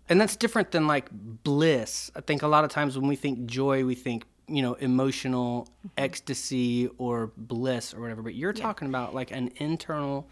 And 0.09 0.19
that's 0.19 0.35
different 0.35 0.71
than 0.71 0.87
like 0.87 1.09
bliss. 1.11 2.11
I 2.15 2.21
think 2.21 2.43
a 2.43 2.47
lot 2.47 2.63
of 2.63 2.69
times 2.69 2.97
when 2.97 3.07
we 3.07 3.15
think 3.15 3.45
joy, 3.45 3.85
we 3.85 3.95
think, 3.95 4.25
you 4.47 4.61
know, 4.61 4.73
emotional 4.75 5.67
mm-hmm. 5.79 5.87
ecstasy 5.97 6.89
or 6.97 7.31
bliss 7.37 7.93
or 7.93 8.01
whatever. 8.01 8.21
But 8.21 8.35
you're 8.35 8.53
yeah. 8.55 8.61
talking 8.61 8.87
about 8.87 9.15
like 9.15 9.31
an 9.31 9.51
internal 9.57 10.29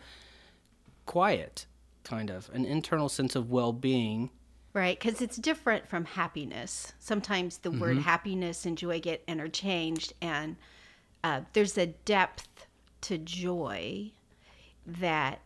quiet, 1.06 1.66
kind 2.04 2.30
of, 2.30 2.50
an 2.54 2.66
internal 2.66 3.10
sense 3.10 3.36
of 3.36 3.50
well 3.50 3.74
being. 3.74 4.30
Right, 4.74 5.00
because 5.00 5.22
it's 5.22 5.38
different 5.38 5.88
from 5.88 6.06
happiness. 6.06 6.94
Sometimes 7.00 7.60
the 7.60 7.70
mm-hmm. 7.70 7.80
word 7.80 7.98
happiness 8.00 8.66
and 8.66 8.76
joy 8.76 9.00
get 9.00 9.24
interchanged, 9.28 10.14
and 10.20 10.56
uh, 11.24 11.42
there's 11.54 11.78
a 11.78 11.88
depth 11.88 12.66
to 13.02 13.20
joy 13.20 14.12
that 14.86 15.42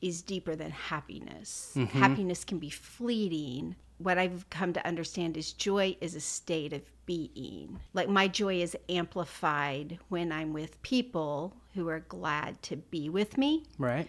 is 0.00 0.22
deeper 0.22 0.56
than 0.56 0.70
happiness. 0.70 1.72
Mm-hmm. 1.76 1.98
Happiness 1.98 2.44
can 2.44 2.58
be 2.58 2.70
fleeting. 2.70 3.76
What 3.98 4.16
I've 4.16 4.48
come 4.48 4.72
to 4.72 4.86
understand 4.86 5.36
is 5.36 5.52
joy 5.52 5.96
is 6.00 6.14
a 6.14 6.20
state 6.20 6.72
of 6.72 6.82
being. 7.04 7.80
Like 7.92 8.08
my 8.08 8.28
joy 8.28 8.62
is 8.62 8.76
amplified 8.88 9.98
when 10.08 10.32
I'm 10.32 10.52
with 10.52 10.80
people 10.82 11.54
who 11.74 11.88
are 11.88 12.00
glad 12.00 12.62
to 12.62 12.76
be 12.76 13.10
with 13.10 13.36
me. 13.36 13.64
Right. 13.78 14.08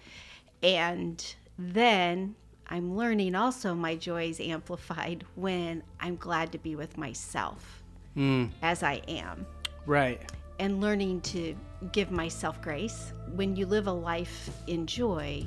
And 0.63 1.35
then 1.57 2.35
I'm 2.67 2.95
learning 2.95 3.35
also 3.35 3.73
my 3.75 3.95
joy 3.95 4.29
is 4.29 4.39
amplified 4.39 5.25
when 5.35 5.83
I'm 5.99 6.15
glad 6.15 6.53
to 6.53 6.57
be 6.57 6.77
with 6.77 6.97
myself 6.97 7.83
mm. 8.15 8.49
as 8.61 8.81
I 8.81 9.01
am. 9.09 9.45
Right 9.85 10.21
and 10.61 10.79
learning 10.79 11.19
to 11.21 11.55
give 11.91 12.11
myself 12.11 12.61
grace. 12.61 13.13
When 13.33 13.55
you 13.55 13.65
live 13.65 13.87
a 13.87 13.91
life 13.91 14.51
in 14.67 14.85
joy, 14.85 15.43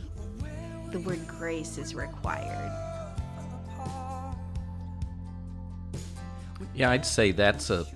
the 0.90 0.98
word 0.98 1.26
grace 1.28 1.78
is 1.78 1.94
required. 1.94 2.72
Yeah, 6.74 6.90
I'd 6.90 7.06
say 7.06 7.30
that's 7.30 7.70
a 7.70 7.86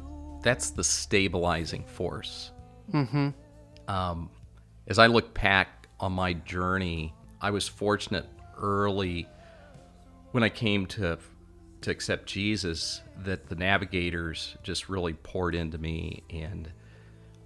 that's 0.43 0.71
the 0.71 0.85
stabilizing 0.85 1.83
force. 1.85 2.53
Mm-hmm. 2.93 3.31
Um, 3.89 4.31
as 4.87 5.01
I 5.01 5.09
look 5.09 5.35
back 5.35 5.89
on 5.99 6.13
my 6.13 6.35
journey, 6.35 7.13
I 7.41 7.51
was 7.51 7.67
fortunate 7.67 8.27
early 8.57 9.27
when 10.31 10.45
I 10.45 10.49
came 10.49 10.87
to 10.87 11.19
to 11.81 11.91
accept 11.91 12.27
Jesus 12.27 13.03
that 13.25 13.49
the 13.49 13.57
navigators 13.57 14.57
just 14.63 14.89
really 14.89 15.15
poured 15.15 15.57
into 15.57 15.79
me 15.79 16.23
and 16.31 16.71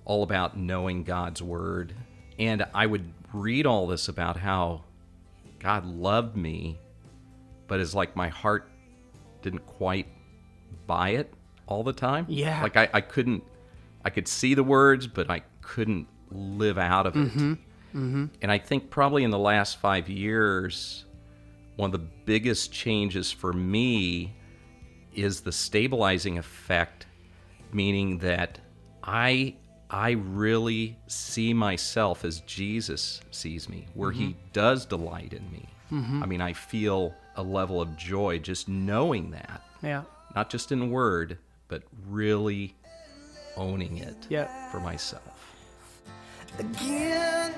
all 0.05 0.23
about 0.23 0.57
knowing 0.57 1.05
God's 1.05 1.43
word. 1.43 1.95
And 2.39 2.65
I 2.75 2.87
would 2.87 3.13
read 3.33 3.67
all 3.67 3.87
this 3.87 4.09
about 4.09 4.37
how 4.37 4.83
God 5.59 5.85
loved 5.87 6.37
me, 6.37 6.79
but 7.69 7.81
it's 7.81 7.95
like 7.95 8.17
my 8.17 8.29
heart 8.29 8.69
didn't 9.43 9.67
quite 9.67 10.07
buy 10.87 11.11
it 11.11 11.33
all 11.67 11.83
the 11.83 11.93
time. 11.93 12.27
Yeah. 12.29 12.63
Like 12.63 12.77
I, 12.77 12.89
I 12.93 13.01
couldn't, 13.01 13.45
I 14.05 14.11
could 14.11 14.27
see 14.27 14.55
the 14.55 14.65
words, 14.65 15.07
but 15.07 15.31
I 15.31 15.43
couldn't 15.61 16.09
live 16.31 16.79
out 16.79 17.07
of 17.07 17.17
it. 17.17 17.29
Mm-hmm. 17.29 17.53
Mm-hmm. 17.53 18.27
And 18.41 18.51
I 18.51 18.59
think 18.59 18.91
probably 18.91 19.23
in 19.23 19.31
the 19.31 19.39
last 19.39 19.79
five 19.79 20.09
years, 20.09 21.05
one 21.77 21.89
of 21.89 21.93
the 21.93 22.07
biggest 22.25 22.73
changes 22.73 23.31
for 23.31 23.53
me 23.53 24.35
is 25.15 25.41
the 25.41 25.53
stabilizing 25.53 26.39
effect, 26.39 27.07
meaning 27.73 28.19
that 28.19 28.59
I 29.03 29.57
I 29.93 30.13
really 30.13 30.97
see 31.07 31.53
myself 31.53 32.25
as 32.25 32.41
Jesus 32.41 33.21
sees 33.31 33.69
me, 33.69 33.87
where 33.93 34.11
He 34.11 34.29
mm-hmm. 34.29 34.39
does 34.55 34.87
delight 34.87 35.35
in 35.35 35.51
me. 35.53 35.69
Mm-hmm. 35.93 36.23
I 36.23 36.27
mean, 36.27 36.41
I 36.41 36.55
feel 36.55 37.15
a 37.37 37.43
level 37.43 37.81
of 37.81 37.95
joy 37.99 38.39
just 38.39 38.69
knowing 38.69 39.31
that, 39.33 39.63
Yeah. 39.83 40.03
not 40.35 40.49
just 40.49 40.73
in 40.73 40.91
word, 40.91 41.37
but 41.69 41.83
really 42.09 42.75
owning 43.57 43.99
it 43.99 44.17
Yeah. 44.31 44.71
for 44.71 44.81
myself. 44.81 45.23
again. 46.59 47.55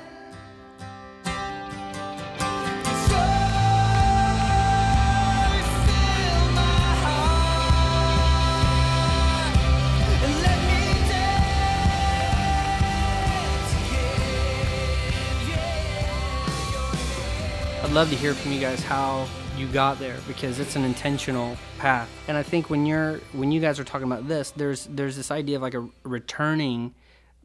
I'd 17.84 17.92
love 17.92 18.08
to 18.08 18.16
hear 18.16 18.32
from 18.32 18.50
you 18.50 18.60
guys 18.60 18.82
how 18.82 19.28
you 19.58 19.66
got 19.66 19.98
there 19.98 20.16
because 20.26 20.58
it's 20.58 20.74
an 20.74 20.84
intentional 20.84 21.54
path. 21.78 22.08
And 22.28 22.36
I 22.38 22.42
think 22.42 22.70
when 22.70 22.86
you're 22.86 23.18
when 23.32 23.52
you 23.52 23.60
guys 23.60 23.78
are 23.78 23.84
talking 23.84 24.06
about 24.06 24.26
this, 24.26 24.52
there's 24.52 24.86
there's 24.86 25.16
this 25.16 25.30
idea 25.30 25.56
of 25.56 25.62
like 25.62 25.74
a 25.74 25.86
returning 26.02 26.94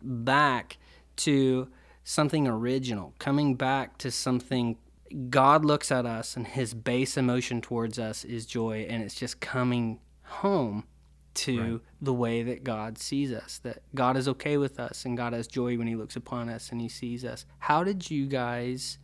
back 0.02 0.78
to 1.18 1.68
something 2.06 2.48
original, 2.48 3.14
coming 3.20 3.56
back 3.56 3.98
to 3.98 4.12
something 4.12 4.78
God 5.30 5.66
looks 5.66 5.92
at 5.92 6.06
us 6.06 6.38
and 6.38 6.48
his 6.48 6.74
base 6.74 7.18
emotion 7.18 7.60
towards 7.60 8.00
us 8.00 8.24
is 8.24 8.46
joy 8.46 8.88
and 8.90 9.04
it's 9.04 9.16
just 9.16 9.42
coming 9.42 10.00
home 10.24 10.86
to 11.34 11.82
the 12.02 12.14
way 12.14 12.44
that 12.44 12.64
God 12.64 12.98
sees 12.98 13.34
us, 13.34 13.60
that 13.64 13.82
God 13.94 14.16
is 14.16 14.30
okay 14.30 14.56
with 14.56 14.80
us 14.80 15.04
and 15.04 15.18
God 15.18 15.34
has 15.34 15.48
joy 15.48 15.78
when 15.78 15.88
he 15.88 15.96
looks 15.96 16.16
upon 16.16 16.48
us 16.48 16.72
and 16.72 16.80
he 16.80 16.88
sees 16.88 17.26
us. 17.26 17.46
How 17.60 17.84
did 17.84 18.10
you 18.10 18.26
guys 18.26 19.00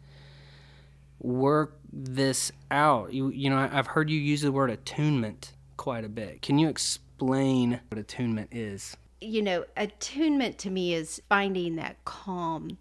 work 1.19 1.79
this 1.91 2.51
out? 2.71 3.13
You 3.13 3.29
you 3.29 3.49
know, 3.49 3.69
I've 3.71 3.87
heard 3.87 4.09
you 4.09 4.19
use 4.19 4.41
the 4.41 4.51
word 4.51 4.69
attunement 4.69 5.53
quite 5.77 6.05
a 6.05 6.09
bit. 6.09 6.41
Can 6.41 6.57
you 6.57 6.69
explain 6.69 7.79
what 7.89 7.99
attunement 7.99 8.49
is? 8.51 8.97
you 9.25 9.41
know, 9.41 9.65
attunement 9.75 10.57
to 10.59 10.69
me 10.69 10.93
is 10.93 11.21
finding 11.27 11.75
that 11.75 12.03
calm, 12.05 12.77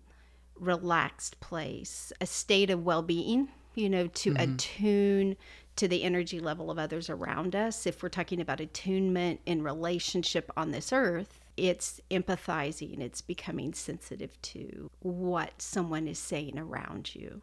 relaxed 0.59 1.41
place, 1.41 2.13
a 2.21 2.27
state 2.27 2.71
of 2.71 2.85
well 2.85 3.03
being, 3.03 3.49
you 3.75 3.89
know, 3.89 4.07
to 4.09 4.31
mm-hmm. 4.33 4.53
attune 4.53 5.37
to 5.77 5.89
the 5.89 6.05
energy 6.05 6.39
level 6.39 6.71
of 6.71 6.79
others 6.79 7.11
around 7.11 7.57
us. 7.57 7.87
If 7.87 8.03
we're 8.03 8.09
talking 8.09 8.41
about 8.41 8.61
attunement 8.61 9.41
in 9.47 9.63
relationship 9.63 10.51
on 10.57 10.71
this 10.71 10.93
earth, 10.93 11.41
it's 11.57 12.01
empathizing, 12.11 13.01
it's 13.01 13.21
becoming 13.21 13.73
sensitive 13.73 14.41
to 14.43 14.91
what 15.01 15.61
someone 15.61 16.07
is 16.07 16.19
saying 16.19 16.59
around 16.59 17.15
you. 17.15 17.41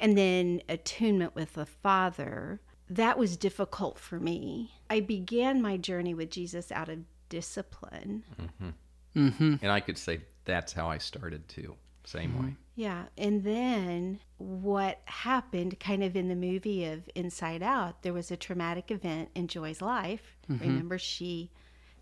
And 0.00 0.16
then 0.16 0.62
attunement 0.68 1.34
with 1.34 1.52
the 1.54 1.66
Father, 1.66 2.60
that 2.88 3.18
was 3.18 3.36
difficult 3.36 3.98
for 3.98 4.18
me. 4.18 4.72
I 4.88 5.00
began 5.00 5.62
my 5.62 5.76
journey 5.76 6.14
with 6.14 6.30
Jesus 6.30 6.72
out 6.72 6.88
of 6.88 7.00
discipline. 7.28 8.24
Mm-hmm. 8.40 9.28
Mm-hmm. 9.28 9.54
And 9.62 9.70
I 9.70 9.80
could 9.80 9.98
say 9.98 10.22
that's 10.46 10.72
how 10.72 10.88
I 10.88 10.98
started 10.98 11.48
too. 11.48 11.76
Same 12.04 12.34
way. 12.34 12.48
Mm-hmm. 12.48 12.54
Yeah. 12.76 13.04
And 13.18 13.44
then 13.44 14.20
what 14.38 15.02
happened 15.04 15.78
kind 15.78 16.02
of 16.02 16.16
in 16.16 16.28
the 16.28 16.34
movie 16.34 16.86
of 16.86 17.08
Inside 17.14 17.62
Out, 17.62 18.02
there 18.02 18.14
was 18.14 18.30
a 18.30 18.36
traumatic 18.36 18.90
event 18.90 19.28
in 19.34 19.48
Joy's 19.48 19.82
life. 19.82 20.38
Remember, 20.48 20.96
she, 20.96 21.50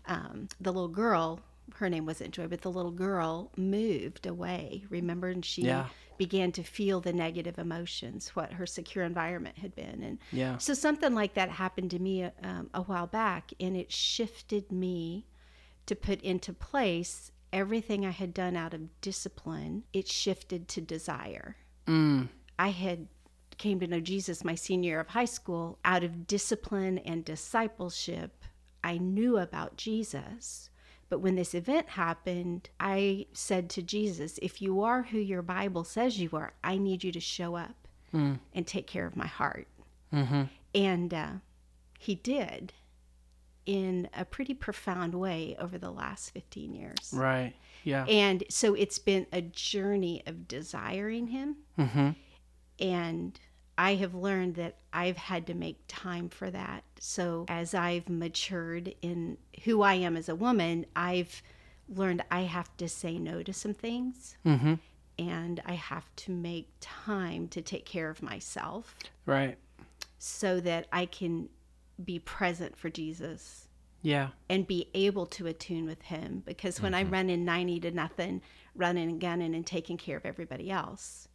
um, 0.05 0.47
the 0.61 0.71
little 0.71 0.87
girl, 0.87 1.41
her 1.75 1.89
name 1.89 2.05
wasn't 2.05 2.31
Joy, 2.31 2.47
but 2.47 2.61
the 2.61 2.71
little 2.71 2.91
girl 2.91 3.51
moved 3.57 4.25
away. 4.25 4.85
Remember? 4.89 5.27
And 5.27 5.43
she 5.43 5.63
Yeah. 5.63 5.87
Began 6.19 6.51
to 6.51 6.61
feel 6.61 7.01
the 7.01 7.11
negative 7.13 7.57
emotions, 7.57 8.35
what 8.35 8.53
her 8.53 8.67
secure 8.67 9.03
environment 9.03 9.57
had 9.57 9.73
been. 9.75 10.03
And 10.03 10.19
Yeah. 10.31 10.57
so 10.57 10.75
something 10.75 11.15
like 11.15 11.33
that 11.33 11.49
happened 11.49 11.89
to 11.91 11.99
me 11.99 12.25
um, 12.43 12.69
a 12.75 12.83
while 12.83 13.07
back, 13.07 13.51
and 13.59 13.75
it 13.75 13.91
shifted 13.91 14.71
me 14.71 15.25
to 15.87 15.95
put 15.95 16.21
into 16.21 16.53
place 16.53 17.31
everything 17.51 18.05
I 18.05 18.11
had 18.11 18.33
done 18.35 18.55
out 18.55 18.75
of 18.75 19.01
discipline. 19.01 19.85
It 19.91 20.07
shifted 20.07 20.67
to 20.67 20.81
desire. 20.81 21.55
I 21.87 22.67
had 22.69 23.07
came 23.57 23.79
to 23.79 23.87
know 23.87 23.99
Jesus 23.99 24.43
my 24.43 24.55
senior 24.55 24.91
year 24.91 24.99
of 24.99 25.07
high 25.07 25.25
school 25.25 25.79
out 25.83 26.03
of 26.03 26.27
discipline 26.27 26.99
and 26.99 27.25
discipleship. 27.25 28.43
I 28.83 28.97
knew 28.99 29.37
about 29.37 29.75
Jesus. 29.75 30.69
But 31.09 31.19
when 31.19 31.35
this 31.35 31.55
event 31.55 31.89
happened, 31.89 32.69
I 32.79 33.25
said 33.33 33.69
to 33.71 33.81
Jesus, 33.81 34.39
if 34.41 34.61
you 34.61 34.81
are 34.81 35.03
who 35.03 35.17
your 35.17 35.41
Bible 35.41 35.83
says 35.83 36.19
you 36.19 36.29
are, 36.33 36.53
I 36.63 36.77
need 36.77 37.03
you 37.03 37.11
to 37.11 37.19
show 37.19 37.55
up 37.55 37.87
and 38.53 38.67
take 38.67 38.87
care 38.87 39.05
of 39.05 39.15
my 39.15 39.27
heart. 39.27 39.67
And 40.75 41.13
uh, 41.13 41.31
he 41.97 42.15
did 42.15 42.73
in 43.65 44.09
a 44.15 44.25
pretty 44.25 44.53
profound 44.53 45.13
way 45.13 45.55
over 45.59 45.77
the 45.77 45.91
last 45.91 46.31
15 46.31 46.73
years. 46.73 47.11
Right. 47.13 47.53
Yeah. 47.83 48.05
And 48.05 48.43
so 48.49 48.73
it's 48.73 48.99
been 48.99 49.27
a 49.31 49.41
journey 49.41 50.23
of 50.25 50.47
desiring 50.47 51.27
him. 51.27 51.57
Mm-hmm. 51.77 52.09
And 52.79 53.39
I 53.79 53.95
have 53.95 54.13
learned 54.13 54.55
that 54.55 54.75
I've 54.91 55.15
had 55.15 55.47
to 55.47 55.53
make 55.53 55.79
time 55.87 56.27
for 56.27 56.51
that. 56.51 56.83
So 56.99 57.45
as 57.47 57.73
I've 57.73 58.09
matured 58.09 58.93
in 59.01 59.37
who 59.63 59.81
I 59.83 59.93
am 59.93 60.17
as 60.17 60.27
a 60.27 60.35
woman, 60.35 60.85
I've 60.97 61.41
learned 61.87 62.21
I 62.29 62.41
have 62.41 62.75
to 62.75 62.89
say 62.89 63.17
no 63.17 63.41
to 63.41 63.53
some 63.53 63.73
things. 63.73 64.35
Mm-hmm. 64.45 64.73
And 65.17 65.61
I 65.65 65.73
have 65.75 66.13
to 66.17 66.31
make 66.33 66.67
time 66.81 67.47
to 67.47 67.61
take 67.61 67.85
care 67.85 68.09
of 68.09 68.21
myself 68.21 68.95
Right. 69.25 69.57
so 70.17 70.59
that 70.59 70.87
I 70.91 71.05
can 71.05 71.47
be 72.03 72.19
present 72.19 72.75
for 72.75 72.89
Jesus 72.89 73.69
Yeah. 74.01 74.29
and 74.49 74.67
be 74.67 74.89
able 74.93 75.25
to 75.27 75.47
attune 75.47 75.85
with 75.85 76.01
him 76.01 76.43
because 76.45 76.81
when 76.81 76.93
I 76.93 77.03
run 77.03 77.29
in 77.29 77.45
90 77.45 77.79
to 77.81 77.91
nothing, 77.91 78.41
running 78.75 79.09
and 79.09 79.21
gunning 79.21 79.55
and 79.55 79.65
taking 79.65 79.95
care 79.97 80.17
of 80.17 80.25
everybody 80.25 80.69
else, 80.69 81.28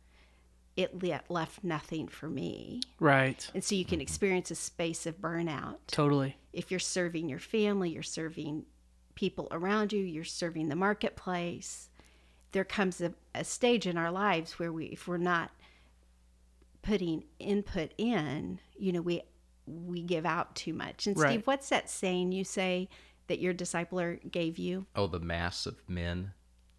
it 0.76 1.02
le- 1.02 1.20
left 1.28 1.62
nothing 1.62 2.08
for 2.08 2.28
me. 2.28 2.80
Right. 2.98 3.48
And 3.54 3.62
so 3.62 3.74
you 3.74 3.84
can 3.84 4.00
experience 4.00 4.50
a 4.50 4.54
space 4.56 5.06
of 5.06 5.20
burnout. 5.20 5.76
Totally. 5.86 6.36
If 6.52 6.70
you're 6.70 6.80
serving 6.80 7.28
your 7.28 7.38
family, 7.38 7.90
you're 7.90 8.02
serving 8.02 8.66
people 9.14 9.48
around 9.52 9.92
you, 9.92 10.00
you're 10.00 10.24
serving 10.24 10.68
the 10.68 10.76
marketplace. 10.76 11.88
There 12.52 12.64
comes 12.64 13.00
a, 13.00 13.14
a 13.34 13.44
stage 13.44 13.86
in 13.86 13.96
our 13.96 14.10
lives 14.10 14.58
where 14.58 14.72
we, 14.72 14.86
if 14.86 15.06
we're 15.06 15.16
not 15.16 15.50
putting 16.82 17.24
input 17.38 17.92
in, 17.98 18.60
you 18.76 18.92
know, 18.92 19.00
we 19.00 19.22
we 19.66 20.02
give 20.02 20.26
out 20.26 20.54
too 20.54 20.74
much. 20.74 21.06
And 21.06 21.18
Right. 21.18 21.30
Steve, 21.30 21.46
what's 21.46 21.70
that 21.70 21.88
saying 21.88 22.32
you 22.32 22.44
say 22.44 22.88
that 23.28 23.38
your 23.38 23.54
discipler 23.54 24.16
er, 24.16 24.28
gave 24.30 24.58
you? 24.58 24.86
Oh, 24.94 25.06
the 25.06 25.20
mass 25.20 25.64
of 25.64 25.76
men. 25.88 26.32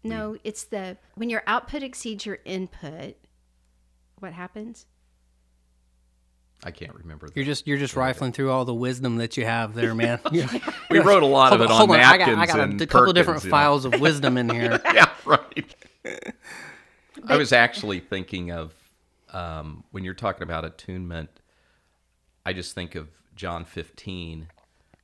No, 0.04 0.36
it's 0.44 0.62
the 0.64 0.96
when 1.14 1.30
your 1.30 1.42
output 1.48 1.82
exceeds 1.82 2.24
your 2.24 2.38
input, 2.44 3.16
what 4.20 4.32
happens? 4.32 4.86
I 6.64 6.70
can't 6.70 6.94
remember. 6.94 7.28
You're 7.34 7.44
just 7.44 7.66
you're 7.66 7.76
just 7.78 7.96
rifling 7.96 8.32
through 8.32 8.50
all 8.50 8.64
the 8.64 8.74
wisdom 8.74 9.16
that 9.16 9.36
you 9.36 9.44
have 9.44 9.74
there, 9.74 9.94
man. 9.94 10.18
You- 10.32 10.48
we 10.90 10.98
wrote 11.00 11.22
a 11.22 11.26
lot 11.26 11.52
of 11.52 11.60
it 11.60 11.70
on 11.70 11.76
hold 11.76 11.90
on, 11.90 12.00
I 12.00 12.16
got, 12.16 12.28
napkins 12.28 12.38
I 12.38 12.46
got 12.46 12.58
a, 12.58 12.62
and 12.62 12.80
a 12.80 12.86
couple 12.86 13.10
of 13.10 13.14
different 13.14 13.38
Perkins, 13.38 13.44
you 13.44 13.50
know. 13.50 13.56
files 13.56 13.84
of 13.84 14.00
wisdom 14.00 14.36
in 14.38 14.48
here. 14.48 14.80
yeah, 14.94 15.10
right. 15.24 15.74
I 17.26 17.36
was 17.36 17.52
actually 17.52 18.00
thinking 18.00 18.50
of 18.52 18.72
um, 19.32 19.84
when 19.90 20.04
you're 20.04 20.14
talking 20.14 20.42
about 20.42 20.64
attunement. 20.64 21.28
I 22.44 22.52
just 22.52 22.74
think 22.74 22.94
of 22.94 23.08
John 23.34 23.64
15. 23.64 24.48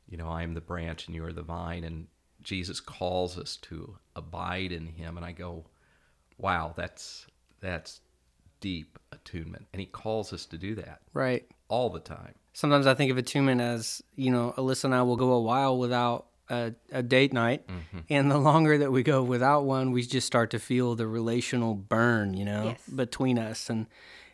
You 0.09 0.16
know, 0.16 0.28
I 0.28 0.42
am 0.42 0.54
the 0.54 0.61
branch 0.61 1.07
and 1.07 1.14
you 1.14 1.25
are 1.25 1.33
the 1.33 1.42
vine, 1.42 1.85
and 1.85 2.07
Jesus 2.42 2.81
calls 2.81 3.37
us 3.38 3.57
to 3.59 3.97
abide 4.16 4.73
in 4.73 4.87
Him, 4.87 5.16
and 5.16 5.25
I 5.26 5.33
go, 5.33 5.64
"Wow, 6.38 6.73
that's 6.76 7.26
that's 7.61 8.00
deep 8.62 8.99
attunement," 9.12 9.66
and 9.75 9.81
He 9.81 9.87
calls 9.87 10.33
us 10.33 10.47
to 10.47 10.57
do 10.57 10.75
that 10.76 11.00
Right. 11.12 11.45
all 11.69 11.90
the 11.90 12.00
time. 12.00 12.35
Sometimes 12.54 12.87
I 12.87 12.95
think 12.95 13.11
of 13.11 13.19
attunement 13.19 13.61
as, 13.61 14.02
you 14.16 14.31
know, 14.31 14.54
Alyssa 14.57 14.85
and 14.85 14.95
I 14.95 15.02
will 15.02 15.16
go 15.16 15.33
a 15.33 15.40
while 15.40 15.76
without 15.78 16.26
a, 16.50 16.73
a 16.90 17.02
date 17.02 17.33
night. 17.33 17.66
Mm-hmm. 17.66 17.99
And 18.11 18.31
the 18.31 18.37
longer 18.38 18.76
that 18.78 18.92
we 18.92 19.02
go 19.02 19.23
without 19.23 19.64
one, 19.64 19.90
we 19.92 20.02
just 20.02 20.26
start 20.26 20.50
to 20.50 20.59
feel 20.59 20.95
the 20.95 21.07
relational 21.07 21.75
burn, 21.75 22.35
you 22.35 22.45
know, 22.45 22.64
Yes. 22.64 22.81
between 22.95 23.38
us. 23.38 23.71
And 23.71 23.87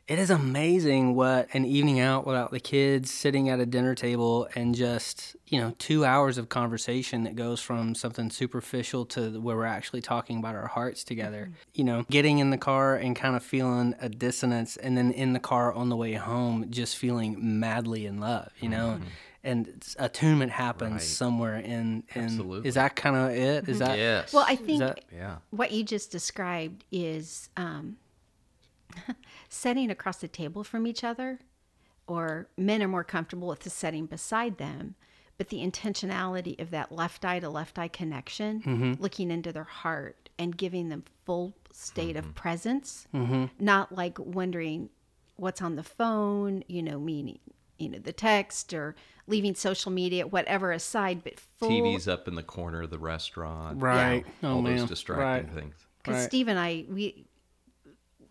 it 0.08 0.18
is 0.18 0.30
amazing 0.30 1.14
what 1.14 1.48
an 1.52 1.66
evening 1.66 2.00
out 2.00 2.26
without 2.26 2.50
the 2.50 2.58
kids 2.58 3.10
sitting 3.10 3.50
at 3.50 3.60
a 3.60 3.66
dinner 3.66 3.94
table 3.94 4.48
and 4.54 4.74
just 4.74 5.36
you 5.46 5.60
know 5.60 5.74
two 5.78 6.04
hours 6.04 6.38
of 6.38 6.48
conversation 6.48 7.24
that 7.24 7.36
goes 7.36 7.60
from 7.60 7.94
something 7.94 8.30
superficial 8.30 9.04
to 9.04 9.38
where 9.40 9.56
we're 9.56 9.66
actually 9.66 10.00
talking 10.00 10.38
about 10.38 10.54
our 10.54 10.66
hearts 10.66 11.04
together 11.04 11.44
mm-hmm. 11.44 11.54
you 11.74 11.84
know 11.84 12.04
getting 12.10 12.38
in 12.38 12.50
the 12.50 12.58
car 12.58 12.96
and 12.96 13.14
kind 13.14 13.36
of 13.36 13.42
feeling 13.42 13.94
a 14.00 14.08
dissonance 14.08 14.76
and 14.78 14.96
then 14.96 15.12
in 15.12 15.34
the 15.34 15.40
car 15.40 15.72
on 15.72 15.90
the 15.90 15.96
way 15.96 16.14
home 16.14 16.64
just 16.70 16.96
feeling 16.96 17.36
madly 17.60 18.06
in 18.06 18.18
love 18.18 18.50
you 18.60 18.68
know 18.68 18.96
mm-hmm. 18.98 19.04
and 19.44 19.84
attunement 19.98 20.50
happens 20.50 20.92
Right. 20.92 21.02
somewhere 21.02 21.56
in, 21.58 22.02
in 22.14 22.24
Absolutely. 22.24 22.66
is 22.66 22.74
that 22.74 22.96
kind 22.96 23.14
of 23.14 23.30
it 23.30 23.68
is 23.68 23.78
mm-hmm. 23.78 23.78
that 23.78 23.98
Yes. 23.98 24.32
Well, 24.32 24.46
I 24.48 24.56
think 24.56 24.80
that- 24.80 25.04
yeah. 25.14 25.36
what 25.50 25.70
you 25.70 25.84
just 25.84 26.10
described 26.10 26.84
is 26.90 27.50
um, 27.56 27.98
setting 29.48 29.90
across 29.90 30.18
the 30.18 30.28
table 30.28 30.64
from 30.64 30.86
each 30.86 31.04
other, 31.04 31.40
or 32.06 32.48
men 32.56 32.82
are 32.82 32.88
more 32.88 33.04
comfortable 33.04 33.48
with 33.48 33.60
the 33.60 33.70
setting 33.70 34.06
beside 34.06 34.58
them. 34.58 34.94
But 35.36 35.50
the 35.50 35.58
intentionality 35.58 36.60
of 36.60 36.70
that 36.70 36.90
left 36.90 37.24
eye 37.24 37.38
to 37.38 37.48
left 37.48 37.78
eye 37.78 37.88
connection, 37.88 38.60
mm-hmm. 38.60 38.92
looking 39.00 39.30
into 39.30 39.52
their 39.52 39.64
heart 39.64 40.30
and 40.36 40.56
giving 40.56 40.88
them 40.88 41.04
full 41.24 41.54
state 41.72 42.16
of 42.16 42.24
mm-hmm. 42.24 42.32
presence, 42.32 43.06
mm-hmm. 43.14 43.44
not 43.60 43.94
like 43.94 44.18
wondering 44.18 44.90
what's 45.36 45.62
on 45.62 45.76
the 45.76 45.84
phone, 45.84 46.64
you 46.66 46.82
know, 46.82 46.98
meaning, 46.98 47.38
you 47.78 47.88
know, 47.88 47.98
the 47.98 48.12
text 48.12 48.74
or 48.74 48.96
leaving 49.28 49.54
social 49.54 49.92
media, 49.92 50.26
whatever 50.26 50.72
aside, 50.72 51.22
but 51.22 51.38
full. 51.38 51.70
TV's 51.70 52.08
up 52.08 52.26
in 52.26 52.34
the 52.34 52.42
corner 52.42 52.82
of 52.82 52.90
the 52.90 52.98
restaurant. 52.98 53.80
right 53.80 54.26
oh 54.42 54.54
All 54.54 54.62
man 54.62 54.78
those 54.78 54.88
distracting 54.88 55.54
right. 55.54 55.62
things. 55.62 55.74
because 56.02 56.20
Right. 56.20 56.26
Steve 56.26 56.48
and 56.48 56.58
I, 56.58 56.84
we, 56.90 57.27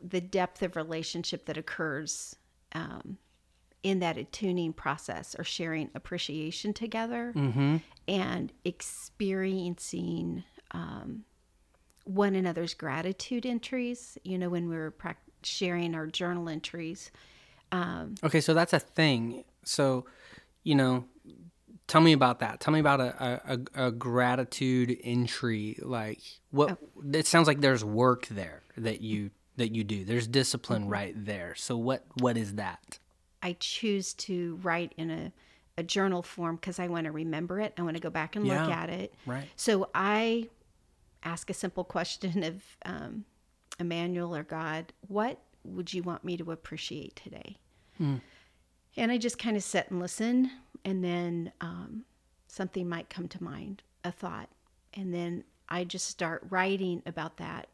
the 0.01 0.21
depth 0.21 0.61
of 0.61 0.75
relationship 0.75 1.45
that 1.45 1.57
occurs 1.57 2.35
um, 2.73 3.17
in 3.83 3.99
that 3.99 4.17
attuning 4.17 4.73
process 4.73 5.35
or 5.37 5.43
sharing 5.43 5.89
appreciation 5.95 6.73
together 6.73 7.33
and 8.07 8.53
experiencing 8.65 10.43
um, 10.71 11.23
one 12.03 12.35
another's 12.35 12.73
gratitude 12.73 13.45
entries. 13.45 14.17
You 14.23 14.37
know, 14.37 14.49
when 14.49 14.69
we 14.69 14.75
were 14.75 14.91
prac- 14.91 15.21
sharing 15.43 15.95
our 15.95 16.07
journal 16.07 16.49
entries. 16.49 17.11
Okay, 18.23 18.41
so 18.41 18.53
that's 18.53 18.73
a 18.73 18.79
thing. 18.79 19.43
So, 19.63 20.05
you 20.63 20.75
know, 20.75 21.05
tell 21.87 22.01
me 22.01 22.13
about 22.13 22.39
that. 22.39 22.59
Tell 22.59 22.73
me 22.73 22.79
about 22.79 23.01
a, 23.01 23.23
a, 23.23 23.53
a, 23.53 23.87
a 23.87 23.91
gratitude 23.91 24.97
entry. 25.03 25.77
Like, 25.81 26.21
what? 26.51 26.77
It 27.13 27.27
sounds 27.27 27.47
like 27.47 27.61
there's 27.61 27.83
work 27.83 28.27
there 28.27 28.63
that 28.77 29.01
you 29.01 29.31
that 29.57 29.75
you 29.75 29.83
do. 29.83 30.05
There's 30.05 30.27
discipline 30.27 30.87
right 30.87 31.13
there. 31.15 31.53
So, 31.55 31.77
what 31.77 32.03
what 32.19 32.37
is 32.37 32.55
that? 32.55 32.99
I 33.43 33.55
choose 33.59 34.13
to 34.15 34.59
write 34.63 34.93
in 34.97 35.11
a, 35.11 35.31
a 35.77 35.83
journal 35.83 36.23
form 36.23 36.55
because 36.55 36.79
I 36.79 36.87
want 36.87 37.05
to 37.05 37.11
remember 37.11 37.59
it. 37.59 37.73
I 37.77 37.83
want 37.83 37.95
to 37.95 38.01
go 38.01 38.09
back 38.09 38.35
and 38.35 38.45
look 38.45 38.71
at 38.71 38.89
it. 38.89 39.13
right. 39.25 39.47
So 39.55 39.89
I 39.93 40.49
ask 41.23 41.49
a 41.49 41.53
simple 41.53 41.83
question 41.97 42.43
of 42.43 42.63
um, 42.85 43.25
Emmanuel 43.79 44.35
or 44.35 44.43
God, 44.43 44.91
what 45.07 45.39
would 45.63 45.93
you 45.93 46.01
want 46.01 46.23
me 46.23 46.37
to 46.37 46.51
appreciate 46.51 47.15
today? 47.15 47.57
And 48.95 49.11
I 49.11 49.17
just 49.17 49.37
kind 49.39 49.55
of 49.57 49.63
sit 49.63 49.89
and 49.91 49.99
listen, 49.99 50.51
and 50.85 51.03
then 51.03 51.51
um, 51.61 52.05
something 52.47 52.87
might 52.87 53.09
come 53.09 53.27
to 53.27 53.43
mind, 53.43 53.83
a 54.03 54.11
thought. 54.11 54.49
And 54.93 55.13
then 55.13 55.43
I 55.69 55.83
just 55.83 56.07
start 56.07 56.43
writing 56.49 57.01
about 57.05 57.37
that 57.37 57.67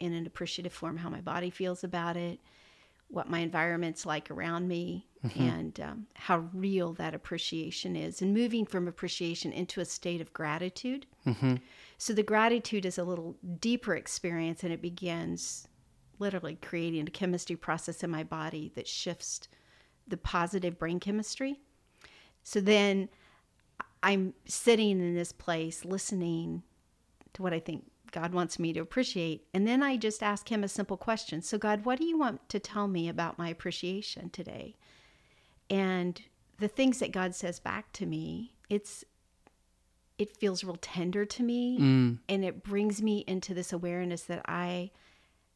in 0.00 0.12
an 0.12 0.26
appreciative 0.26 0.72
form, 0.72 0.96
how 0.96 1.08
my 1.08 1.20
body 1.20 1.50
feels 1.50 1.84
about 1.84 2.16
it, 2.16 2.40
what 3.08 3.28
my 3.28 3.40
environment's 3.40 4.04
like 4.06 4.30
around 4.30 4.66
me, 4.68 5.06
and 5.36 5.78
um, 5.80 6.06
how 6.14 6.38
real 6.54 6.94
that 6.94 7.14
appreciation 7.14 7.94
is, 7.94 8.22
and 8.22 8.32
moving 8.32 8.64
from 8.64 8.88
appreciation 8.88 9.52
into 9.52 9.80
a 9.80 9.84
state 9.84 10.20
of 10.20 10.32
gratitude. 10.32 11.06
So 11.98 12.14
the 12.14 12.22
gratitude 12.22 12.86
is 12.86 12.96
a 12.98 13.04
little 13.04 13.36
deeper 13.60 13.94
experience, 13.94 14.62
and 14.64 14.72
it 14.72 14.80
begins 14.80 15.68
literally 16.18 16.56
creating 16.62 17.06
a 17.06 17.10
chemistry 17.10 17.56
process 17.56 18.02
in 18.02 18.10
my 18.10 18.22
body 18.24 18.72
that 18.74 18.88
shifts 18.88 19.48
the 20.08 20.16
positive 20.16 20.78
brain 20.78 21.00
chemistry. 21.00 21.60
So 22.42 22.60
then 22.60 23.08
I'm 24.02 24.32
sitting 24.46 25.00
in 25.00 25.14
this 25.14 25.32
place 25.32 25.84
listening 25.84 26.62
to 27.34 27.42
what 27.42 27.52
I 27.52 27.60
think 27.60 27.90
God 28.12 28.32
wants 28.32 28.58
me 28.58 28.72
to 28.72 28.80
appreciate. 28.80 29.46
And 29.52 29.66
then 29.66 29.82
I 29.82 29.96
just 29.96 30.22
ask 30.22 30.50
him 30.50 30.64
a 30.64 30.68
simple 30.68 30.96
question. 30.96 31.42
So, 31.42 31.58
God, 31.58 31.84
what 31.84 31.98
do 31.98 32.04
you 32.04 32.18
want 32.18 32.48
to 32.48 32.58
tell 32.58 32.88
me 32.88 33.08
about 33.08 33.38
my 33.38 33.48
appreciation 33.48 34.30
today? 34.30 34.76
And 35.68 36.20
the 36.58 36.68
things 36.68 36.98
that 36.98 37.12
God 37.12 37.34
says 37.34 37.60
back 37.60 37.92
to 37.94 38.06
me, 38.06 38.54
it's 38.68 39.04
it 40.18 40.36
feels 40.36 40.62
real 40.62 40.76
tender 40.82 41.24
to 41.24 41.42
me 41.42 41.78
and 42.28 42.44
it 42.44 42.62
brings 42.62 43.00
me 43.00 43.24
into 43.26 43.54
this 43.54 43.72
awareness 43.72 44.24
that 44.24 44.42
I 44.44 44.90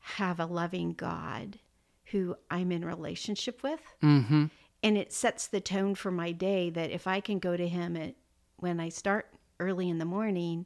have 0.01 0.41
a 0.41 0.47
loving 0.47 0.95
God 0.95 1.59
who 2.07 2.35
I'm 2.51 2.73
in 2.73 2.83
relationship 2.83 3.63
with. 3.63 3.81
Mm-hmm. 4.03 4.47
And 4.83 4.99
it 4.99 5.13
sets 5.13 5.47
the 5.47 5.61
tone 5.61 5.95
for 5.95 6.11
my 6.11 6.33
day 6.33 6.71
that 6.71 6.91
if 6.91 7.07
I 7.07 7.21
can 7.21 7.39
go 7.39 7.59
to 7.59 7.69
him 7.69 7.95
at 7.95 8.15
when 8.57 8.81
I 8.81 8.89
start 8.89 9.29
early 9.61 9.91
in 9.91 9.99
the 9.99 10.05
morning, 10.07 10.65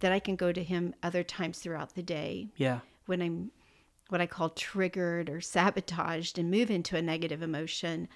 that 0.00 0.12
I 0.12 0.18
can 0.18 0.36
go 0.36 0.52
to 0.52 0.62
him 0.62 0.94
other 1.02 1.22
times 1.22 1.58
throughout 1.58 1.94
the 1.94 2.02
day 2.02 2.48
Yeah. 2.56 2.80
when 3.06 3.22
I'm 3.22 3.50
what 4.08 4.20
I 4.20 4.26
call 4.26 4.50
triggered 4.50 5.30
or 5.30 5.40
sabotaged 5.40 6.36
and 6.38 6.50
move 6.50 6.68
into 6.70 6.96
a 6.96 7.02
negative 7.02 7.42
emotion, 7.42 8.08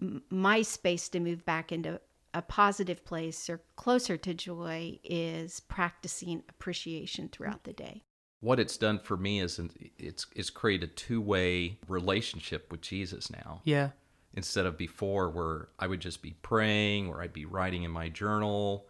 m- 0.00 0.22
my 0.30 0.62
space 0.62 1.08
to 1.10 1.20
move 1.20 1.44
back 1.44 1.70
into 1.72 2.00
a 2.32 2.40
positive 2.40 3.04
place 3.04 3.50
or 3.50 3.60
closer 3.76 4.16
to 4.16 4.32
joy 4.32 4.98
is 5.04 5.60
practicing 5.60 6.42
appreciation 6.48 7.28
throughout 7.28 7.64
the 7.64 7.72
day. 7.74 8.02
What 8.40 8.58
it's 8.58 8.78
done 8.78 8.98
for 8.98 9.16
me 9.18 9.40
is 9.40 9.60
it's 9.98 10.26
it's 10.34 10.48
created 10.48 10.88
a 10.90 10.92
two 10.94 11.20
way 11.20 11.78
relationship 11.88 12.70
with 12.70 12.80
Jesus 12.80 13.30
now. 13.30 13.60
Yeah. 13.64 13.90
instead 14.32 14.64
of 14.64 14.78
before 14.78 15.28
where 15.28 15.68
I 15.78 15.86
would 15.88 15.98
just 16.00 16.22
be 16.22 16.34
praying 16.40 17.08
or 17.08 17.20
I'd 17.20 17.32
be 17.32 17.44
writing 17.44 17.82
in 17.82 17.90
my 17.90 18.08
journal. 18.08 18.86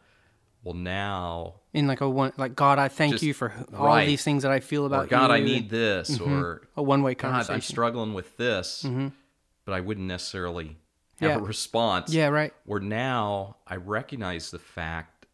Well, 0.63 0.75
now, 0.75 1.55
In 1.73 1.87
like 1.87 2.01
a 2.03 2.09
one, 2.09 2.33
like 2.37 2.55
God, 2.55 2.79
I 2.79 2.89
thank 2.89 3.13
Just- 3.15 3.25
you 3.25 3.33
for 3.33 3.53
all 3.75 3.87
right. 3.87 4.05
these 4.07 4.23
things 4.23 4.43
that 4.43 4.53
I 4.53 4.61
feel 4.61 4.83
or 4.85 4.87
about 4.87 5.09
God, 5.09 5.31
I 5.31 5.41
need 5.41 5.71
this, 5.71 6.19
mm-hmm. 6.19 6.33
or 6.33 6.69
a 6.77 6.83
one-way 6.83 7.15
God, 7.15 7.31
conversation. 7.31 7.55
I'm 7.55 7.61
struggling 7.63 8.13
with 8.13 8.37
this, 8.37 8.83
mm-hmm. 8.85 9.09
but 9.65 9.73
I 9.73 9.81
wouldn't 9.81 10.07
necessarily 10.07 10.77
have 11.21 11.31
Yeah. 11.31 11.37
a 11.37 11.41
response. 11.41 12.13
Yeah, 12.13 12.29
right. 12.29 12.53
Where 12.67 12.81
now 12.81 13.57
I 13.67 13.77
recognize 13.77 14.51
the 14.51 14.59
fact 14.59 15.27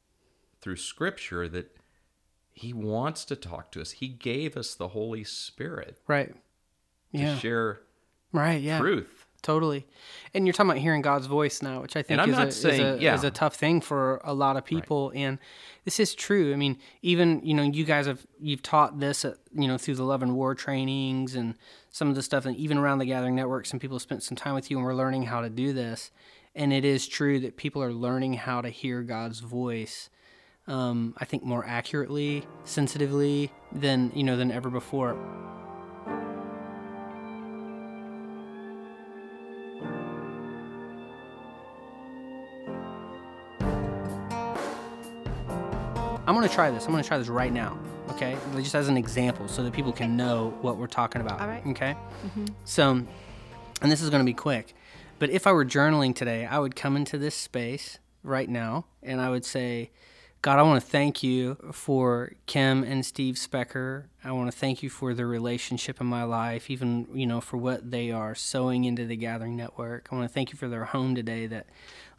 through 0.61 0.77
Scripture 0.77 1.49
that 1.49 1.77
He 2.53 2.73
wants 2.73 3.25
to 3.27 3.37
talk 3.37 3.71
to 3.73 3.81
us. 3.81 3.93
He 3.93 4.09
gave 4.09 4.57
us 4.57 4.75
the 4.75 4.89
Holy 4.89 5.25
Spirit 5.25 5.99
Right. 6.07 6.35
to 7.13 7.19
Yeah. 7.19 7.39
share 7.39 7.81
Right. 8.33 8.61
Yeah. 8.61 8.79
truth. 8.79 9.16
Totally. 9.47 9.87
And 10.35 10.45
you're 10.45 10.53
talking 10.53 10.73
about 10.73 10.81
hearing 10.81 11.03
God's 11.03 11.29
voice 11.29 11.63
now, 11.63 11.81
which 11.81 11.95
I 11.95 12.03
think 12.03 12.21
is, 12.27 12.37
a, 12.37 12.51
saying- 12.51 12.81
is, 12.81 12.99
a, 12.99 13.01
yeah. 13.01 13.15
is 13.15 13.23
a 13.23 13.31
tough 13.31 13.55
thing 13.55 13.81
for 13.81 14.21
a 14.25 14.35
lot 14.35 14.57
of 14.57 14.65
people. 14.65 15.13
And 15.15 15.39
this 15.85 16.01
is 16.01 16.17
true. 16.17 16.53
I 16.53 16.57
mean, 16.57 16.79
even, 17.03 17.41
you 17.45 17.55
know, 17.55 17.63
you 17.63 17.85
guys 17.85 18.07
have, 18.07 18.27
you've 18.41 18.65
taught 18.65 18.99
this, 18.99 19.25
at, 19.25 19.37
you 19.55 19.69
know, 19.69 19.79
through 19.79 19.95
the 19.95 20.03
Love 20.03 20.25
and 20.25 20.35
War 20.35 20.57
trainings 20.57 21.37
and 21.37 21.55
some 21.91 22.09
of 22.09 22.17
the 22.17 22.25
stuff, 22.25 22.45
and 22.45 22.57
even 22.57 22.77
around 22.77 22.99
the 22.99 23.05
Gathering 23.05 23.37
Network, 23.37 23.67
some 23.67 23.79
people 23.79 23.95
have 23.95 24.03
spent 24.03 24.25
some 24.25 24.37
time 24.37 24.57
with 24.57 24.69
you 24.69 24.79
and 24.79 24.85
we're 24.85 24.97
learning 24.97 25.23
how 25.23 25.43
to 25.43 25.49
do 25.49 25.73
this. 25.73 26.11
And 26.57 26.73
it 26.73 26.85
is 26.85 27.07
true 27.07 27.39
that 27.39 27.57
people 27.57 27.81
are 27.85 27.93
learning 27.93 28.35
how 28.35 28.63
to 28.63 28.69
hear 28.69 29.03
God's 29.03 29.39
voice. 29.39 30.11
Um, 30.67 31.15
I 31.19 31.25
think 31.25 31.45
more 31.45 31.65
accurately, 31.65 32.45
sensitively 32.65 33.53
than 33.71 34.11
you 34.13 34.25
know 34.25 34.37
than 34.37 34.51
ever 34.51 34.71
before. 34.71 35.17
I'm 46.27 46.35
gonna 46.35 46.49
try 46.49 46.71
this. 46.71 46.87
I'm 46.87 46.91
gonna 46.91 47.05
try 47.05 47.19
this 47.19 47.29
right 47.29 47.53
now. 47.53 47.79
Okay, 48.11 48.37
just 48.57 48.75
as 48.75 48.89
an 48.89 48.97
example, 48.97 49.47
so 49.47 49.63
that 49.63 49.73
people 49.73 49.93
can 49.93 50.17
know 50.17 50.57
what 50.61 50.77
we're 50.77 50.87
talking 50.89 51.21
about. 51.23 51.41
All 51.41 51.47
right. 51.47 51.65
Okay. 51.69 51.95
Mm-hmm. 52.27 52.47
So, 52.65 53.03
and 53.81 53.93
this 53.93 54.03
is 54.03 54.11
gonna 54.11 54.25
be 54.25 54.35
quick, 54.35 54.75
but 55.19 55.31
if 55.31 55.47
I 55.47 55.53
were 55.53 55.65
journaling 55.65 56.15
today, 56.15 56.45
I 56.45 56.59
would 56.59 56.75
come 56.75 56.97
into 56.97 57.17
this 57.17 57.35
space 57.35 57.99
right 58.25 58.49
now, 58.49 58.87
and 59.03 59.21
I 59.21 59.31
would 59.31 59.45
say, 59.45 59.91
God, 60.43 60.59
I 60.59 60.63
want 60.63 60.83
to 60.83 60.89
thank 60.89 61.23
you 61.23 61.57
for 61.73 62.33
Kim 62.47 62.83
and 62.83 63.07
Steve 63.07 63.37
Specker. 63.37 64.05
I 64.25 64.33
want 64.33 64.51
to 64.51 64.57
thank 64.57 64.83
you 64.83 64.91
for 64.91 65.15
their 65.15 65.29
relationship 65.29 66.01
in 66.01 66.09
my 66.09 66.25
life, 66.25 66.71
even 66.71 67.07
you 67.15 67.27
know 67.27 67.41
for 67.41 67.57
what 67.57 67.93
they 67.93 68.11
are 68.11 68.35
sowing 68.35 68.85
into 68.85 69.07
the 69.07 69.17
Gathering 69.17 69.57
Network. 69.57 70.09
I 70.11 70.17
want 70.17 70.29
to 70.29 70.35
thank 70.35 70.53
you 70.53 70.59
for 70.59 70.69
their 70.69 70.87
home 70.87 71.15
today, 71.15 71.47
that 71.47 71.67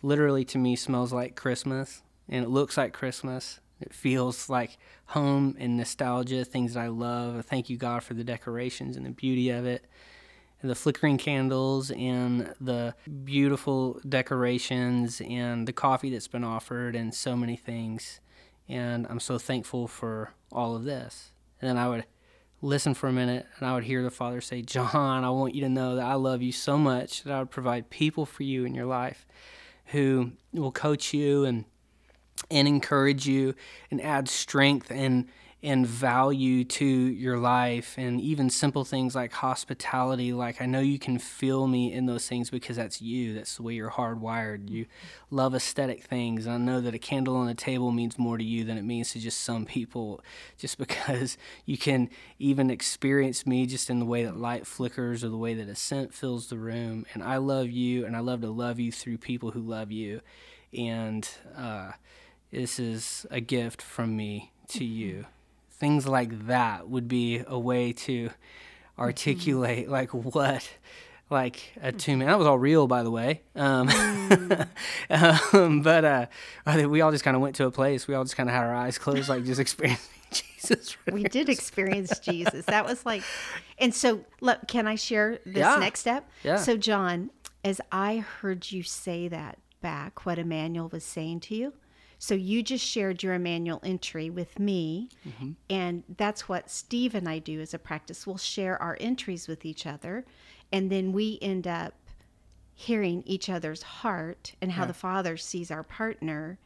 literally 0.02 0.46
to 0.46 0.58
me 0.58 0.78
smells 0.78 1.12
like 1.12 1.36
Christmas 1.36 2.04
and 2.30 2.44
it 2.44 2.50
looks 2.50 2.78
like 2.78 2.94
Christmas. 2.94 3.60
It 3.80 3.94
feels 3.94 4.50
like 4.50 4.78
home 5.08 5.56
and 5.60 5.78
nostalgia, 5.78 6.44
things 6.44 6.74
that 6.74 6.82
I 6.82 6.88
love. 6.88 7.38
I 7.38 7.42
thank 7.42 7.70
you, 7.70 7.78
God, 7.78 8.04
for 8.04 8.14
the 8.16 8.24
decorations 8.24 8.98
and 8.98 9.06
the 9.06 9.12
beauty 9.12 9.50
of 9.50 9.66
it. 9.66 9.86
and 10.62 10.72
the 10.72 10.76
flickering 10.76 11.18
candles 11.18 11.92
and 11.92 12.54
the 12.60 12.96
beautiful 13.24 14.00
decorations 14.08 15.22
and 15.22 15.68
the 15.68 15.74
coffee 15.74 16.10
that's 16.10 16.28
been 16.28 16.44
offered 16.44 16.96
and 16.96 17.14
so 17.14 17.36
many 17.36 17.56
things. 17.56 18.20
And 18.68 19.06
I'm 19.08 19.20
so 19.20 19.38
thankful 19.38 19.88
for 19.88 20.34
all 20.52 20.76
of 20.76 20.84
this. 20.84 21.32
And 21.62 21.70
then 21.70 21.78
I 21.78 21.88
would 21.88 22.06
listen 22.62 22.96
for 22.96 23.08
a 23.08 23.14
minute 23.14 23.46
and 23.60 23.68
I 23.68 23.76
would 23.76 23.84
hear 23.84 24.02
the 24.02 24.10
Father 24.10 24.42
say, 24.42 24.62
John, 24.64 25.24
I 25.24 25.30
want 25.30 25.54
you 25.54 25.62
to 25.62 25.70
know 25.70 25.96
that 25.96 26.06
I 26.06 26.16
love 26.16 26.42
you 26.42 26.52
so 26.52 26.78
much 26.78 27.24
that 27.24 27.34
I 27.34 27.40
would 27.40 27.52
provide 27.52 27.90
people 27.92 28.26
for 28.26 28.44
you 28.44 28.66
in 28.66 28.74
your 28.74 28.88
life 28.88 29.28
who 29.88 30.32
will 30.54 30.72
coach 30.72 31.14
you 31.14 31.46
and 31.46 31.66
and 32.50 32.68
encourage 32.68 33.28
you 33.28 33.56
and 33.92 34.02
add 34.02 34.28
strength 34.28 34.92
and 34.92 35.28
and 35.64 35.88
value 35.88 36.64
to 36.64 36.86
your 36.86 37.40
life 37.40 37.96
and 37.98 38.22
even 38.22 38.48
simple 38.48 38.86
things 38.86 39.16
like 39.16 39.34
hospitality. 39.34 40.32
Like 40.32 40.62
i 40.62 40.68
know 40.68 40.80
you 40.80 41.00
can 41.00 41.18
feel 41.18 41.66
me 41.68 41.92
in 41.92 42.06
those 42.06 42.28
things 42.28 42.52
because 42.52 42.76
that's 42.76 43.02
you. 43.02 43.34
That's 43.34 43.56
the 43.56 43.64
way 43.64 43.74
you're 43.74 43.90
hardwired. 43.90 44.70
You 44.70 44.86
love 45.32 45.56
aesthetic 45.56 46.04
things. 46.04 46.46
And 46.46 46.54
i 46.54 46.58
know 46.58 46.80
that 46.80 46.94
a 46.94 47.00
candle 47.00 47.36
on 47.36 47.50
a 47.50 47.56
table 47.56 47.92
means 47.92 48.20
more 48.20 48.38
to 48.38 48.44
you 48.44 48.64
than 48.66 48.78
it 48.78 48.84
means 48.84 49.12
to 49.12 49.20
just 49.20 49.42
some 49.42 49.66
people 49.66 50.22
just 50.58 50.78
because 50.78 51.38
you 51.66 51.78
can 51.78 52.10
even 52.38 52.70
experience 52.70 53.48
me 53.48 53.66
just 53.66 53.90
in 53.90 53.98
the 54.00 54.06
way 54.06 54.24
that 54.24 54.38
light 54.38 54.68
flickers 54.68 55.24
or 55.24 55.30
the 55.30 55.38
way 55.38 55.56
that 55.56 55.68
a 55.68 55.76
scent 55.76 56.14
fills 56.14 56.48
the 56.48 56.58
room. 56.58 57.06
And 57.16 57.24
i 57.24 57.38
love 57.38 57.70
you 57.70 58.06
and 58.06 58.16
i 58.16 58.20
love 58.20 58.42
to 58.42 58.50
love 58.50 58.80
you 58.80 58.92
through 58.92 59.18
people 59.18 59.52
who 59.52 59.62
love 59.62 59.92
you. 59.92 60.22
And 60.72 61.28
uh, 61.58 61.94
this 62.52 62.80
is 62.80 63.26
a 63.32 63.40
gift 63.40 63.82
from 63.82 64.16
me 64.16 64.52
to 64.70 64.84
you. 64.86 65.26
Things 65.72 66.08
like 66.08 66.48
that 66.48 66.90
would 66.90 67.08
be 67.08 67.44
a 67.46 67.60
way 67.60 67.94
to 67.94 68.30
articulate 68.98 69.90
like 69.90 70.14
what 70.14 70.70
like 71.30 71.74
attunement. 71.82 72.30
That 72.30 72.38
was 72.38 72.48
all 72.48 72.58
real, 72.58 72.88
by 72.88 73.04
the 73.04 73.12
way. 73.12 73.42
Um, 73.56 73.90
um, 75.10 75.82
but 75.82 76.06
uh, 76.06 76.26
I 76.66 76.76
think 76.76 76.90
we 76.90 77.02
all 77.02 77.12
just 77.12 77.24
kind 77.24 77.36
of 77.36 77.42
went 77.42 77.56
to 77.58 77.66
a 77.66 77.72
place. 77.72 78.08
We 78.08 78.16
all 78.16 78.24
just 78.24 78.38
kind 78.38 78.50
of 78.50 78.56
had 78.56 78.64
our 78.64 78.74
eyes 78.76 78.98
closed, 78.98 79.30
like 79.30 79.44
just 79.44 79.60
experiencing 79.60 80.06
Jesus. 80.32 80.96
we 81.12 81.24
did 81.24 81.50
experience 81.50 82.20
Jesus. 82.20 82.66
That 82.66 82.86
was 82.86 83.06
like, 83.06 83.24
and 83.78 83.94
so 83.94 84.22
look, 84.42 84.68
can 84.68 84.88
I 84.88 84.96
share 84.96 85.40
this 85.46 85.58
Yeah. 85.58 85.76
next 85.80 86.00
step? 86.00 86.30
Yeah. 86.44 86.56
So, 86.58 86.78
John, 86.78 87.30
as 87.64 87.82
I 87.92 88.18
heard 88.18 88.72
you 88.72 88.84
say 88.84 89.28
that 89.28 89.60
back, 89.82 90.26
what 90.26 90.40
Emmanuel 90.40 90.90
was 90.90 91.04
saying 91.04 91.42
to 91.42 91.56
you, 91.56 91.74
so 92.20 92.34
you 92.36 92.64
just 92.64 92.86
shared 92.86 93.22
your 93.24 93.34
Emmanuel 93.36 93.80
entry 93.84 94.30
with 94.30 94.60
me, 94.60 95.10
Mm-hmm. 95.28 95.52
and 95.70 96.04
that's 96.18 96.50
what 96.50 96.70
Steve 96.70 97.14
and 97.16 97.28
I 97.30 97.40
do 97.40 97.60
as 97.62 97.74
a 97.74 97.80
practice. 97.80 98.26
We'll 98.26 98.38
share 98.38 98.82
our 98.82 98.98
entries 99.00 99.48
with 99.48 99.66
each 99.66 99.86
other, 99.86 100.26
and 100.72 100.92
then 100.92 101.12
we 101.14 101.38
end 101.42 101.68
up 101.68 101.94
hearing 102.74 103.24
each 103.26 103.50
other's 103.50 103.82
heart 103.82 104.54
and 104.62 104.72
how 104.72 104.86
the 104.86 104.94
Father 104.94 105.36
sees 105.38 105.72
our 105.72 105.84
partner 105.84 106.60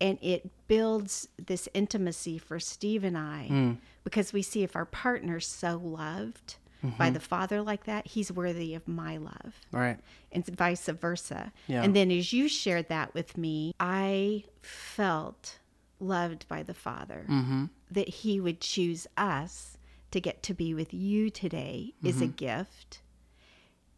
and 0.00 0.18
it 0.20 0.50
builds 0.68 1.28
this 1.46 1.68
intimacy 1.72 2.36
for 2.36 2.58
Steve 2.60 3.02
and 3.04 3.16
I 3.16 3.46
Hmm. 3.46 3.72
because 4.04 4.32
we 4.32 4.42
see 4.42 4.62
if 4.62 4.74
our 4.76 4.84
partner's 4.84 5.46
so 5.46 5.76
loved 5.82 6.56
Mm-hmm. 6.84 6.98
by 6.98 7.10
the 7.10 7.20
Father 7.20 7.62
like 7.62 7.84
that, 7.84 8.06
he's 8.06 8.30
worthy 8.30 8.74
of 8.74 8.86
my 8.86 9.16
love, 9.16 9.54
Right. 9.72 9.98
and 10.30 10.44
vice 10.46 10.86
versa. 10.86 11.52
Yeah. 11.66 11.82
And 11.82 11.96
then 11.96 12.10
as 12.10 12.32
you 12.32 12.48
shared 12.48 12.88
that 12.90 13.14
with 13.14 13.38
me, 13.38 13.72
I 13.80 14.44
felt 14.62 15.58
loved 15.98 16.46
by 16.48 16.62
the 16.62 16.74
Father 16.74 17.24
Mm-hmm. 17.28 17.64
that 17.90 18.08
he 18.08 18.40
would 18.40 18.60
choose 18.60 19.06
us 19.16 19.78
to 20.10 20.20
get 20.20 20.42
to 20.44 20.54
be 20.54 20.74
with 20.74 20.92
you 20.94 21.30
today 21.30 21.94
is 22.02 22.16
Mm-hmm. 22.16 22.24
a 22.24 22.28
gift. 22.28 23.00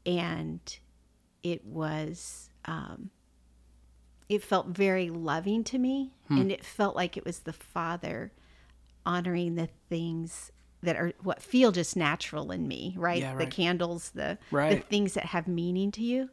And 0.06 0.60
it 1.42 1.64
was, 1.66 2.50
um, 2.64 3.10
it 4.28 4.42
felt 4.42 4.68
very 4.68 5.10
loving 5.10 5.64
to 5.64 5.78
me. 5.78 6.12
Hmm. 6.28 6.38
And 6.38 6.52
it 6.52 6.64
felt 6.64 6.96
like 6.96 7.16
it 7.16 7.24
was 7.24 7.40
the 7.40 7.52
Father 7.52 8.32
honoring 9.04 9.54
the 9.56 9.68
things 9.88 10.50
that 10.82 10.96
are 10.96 11.12
what 11.22 11.42
feel 11.42 11.72
just 11.72 11.96
natural 11.96 12.50
in 12.52 12.68
me, 12.68 12.94
right? 12.98 13.20
Yeah, 13.22 13.34
The 13.36 13.46
candles, 13.46 14.10
the, 14.10 14.38
right. 14.50 14.76
the 14.76 14.80
things 14.80 15.14
that 15.14 15.24
have 15.26 15.48
meaning 15.48 15.90
to 15.92 16.02
you. 16.02 16.30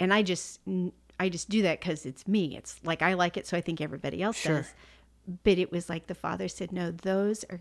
And 0.00 0.12
I 0.12 0.22
just, 0.22 0.60
I 1.20 1.28
just 1.28 1.48
do 1.50 1.62
that 1.62 1.80
because 1.80 2.06
it's 2.06 2.26
me. 2.26 2.56
It's 2.56 2.80
like 2.84 3.02
I 3.02 3.14
like 3.14 3.36
it, 3.36 3.46
so 3.46 3.56
I 3.56 3.60
think 3.60 3.80
everybody 3.80 4.22
else 4.22 4.36
Sure. 4.36 4.58
does 4.58 4.72
but 5.44 5.56
it 5.56 5.70
was 5.70 5.88
like 5.88 6.08
the 6.08 6.16
father 6.16 6.48
said 6.48 6.72
no 6.72 6.90
those 6.90 7.44
are 7.48 7.60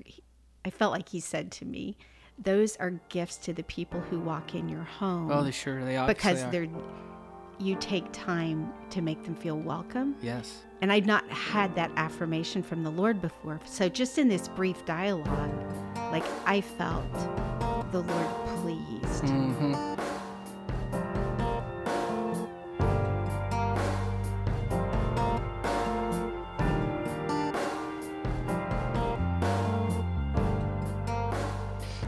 i 0.65 0.69
felt 0.71 0.91
like 0.91 1.09
he 1.09 1.19
said 1.19 1.51
to 1.51 1.63
me 1.63 1.95
those 2.39 2.75
are 2.77 2.99
gifts 3.09 3.37
to 3.37 3.53
the 3.53 3.61
people 3.61 3.99
who 3.99 4.19
walk 4.19 4.55
in 4.55 4.67
your 4.67 4.81
home 4.81 5.31
Oh, 5.31 5.43
they 5.43 5.51
sure 5.51 5.85
they 5.85 5.95
are. 5.95 6.07
because 6.07 6.43
they're 6.49 6.67
you 7.59 7.75
take 7.79 8.11
time 8.11 8.73
to 8.89 9.03
make 9.03 9.23
them 9.25 9.35
feel 9.35 9.57
welcome 9.59 10.15
yes. 10.23 10.63
And 10.81 10.91
i'd 10.91 11.05
not 11.05 11.27
had 11.29 11.73
that 11.75 11.91
affirmation 11.95 12.61
from 12.61 12.83
the 12.83 12.89
lord 12.89 13.21
before 13.21 13.59
so 13.65 13.87
just 13.87 14.17
in 14.17 14.27
this 14.27 14.47
brief 14.49 14.83
dialogue 14.85 15.51
like 16.11 16.25
i 16.45 16.59
felt 16.59 17.11
the 17.91 18.01
lord 18.01 18.47
pleased 18.61 19.23
Mm-hmm. 19.23 19.91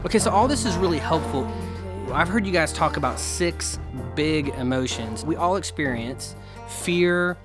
Okay, 0.04 0.18
so 0.18 0.30
all 0.30 0.46
this 0.46 0.64
is 0.64 0.76
really 0.76 0.98
helpful. 0.98 1.50
I've 2.14 2.28
heard 2.28 2.46
you 2.46 2.52
guys 2.52 2.72
talk 2.72 2.96
about 2.96 3.18
six 3.18 3.80
big 4.14 4.50
emotions 4.50 5.24
we 5.24 5.34
all 5.34 5.56
experience 5.56 6.36
fear, 6.68 7.36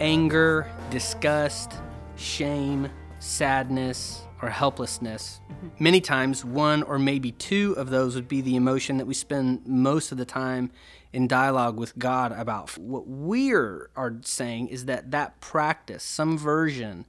anger, 0.00 0.66
disgust, 0.90 1.74
shame, 2.16 2.88
sadness, 3.18 4.22
or 4.40 4.48
helplessness. 4.48 5.42
Mm-hmm. 5.52 5.68
Many 5.78 6.00
times, 6.00 6.42
one 6.42 6.82
or 6.84 6.98
maybe 6.98 7.32
two 7.32 7.74
of 7.76 7.90
those 7.90 8.14
would 8.14 8.26
be 8.26 8.40
the 8.40 8.56
emotion 8.56 8.96
that 8.96 9.06
we 9.06 9.12
spend 9.12 9.66
most 9.66 10.10
of 10.10 10.16
the 10.16 10.24
time 10.24 10.70
in 11.12 11.28
dialogue 11.28 11.76
with 11.76 11.98
God 11.98 12.32
about. 12.32 12.78
What 12.78 13.06
we're 13.06 13.90
are 13.94 14.16
saying 14.22 14.68
is 14.68 14.86
that 14.86 15.10
that 15.10 15.38
practice, 15.40 16.02
some 16.02 16.38
version, 16.38 17.04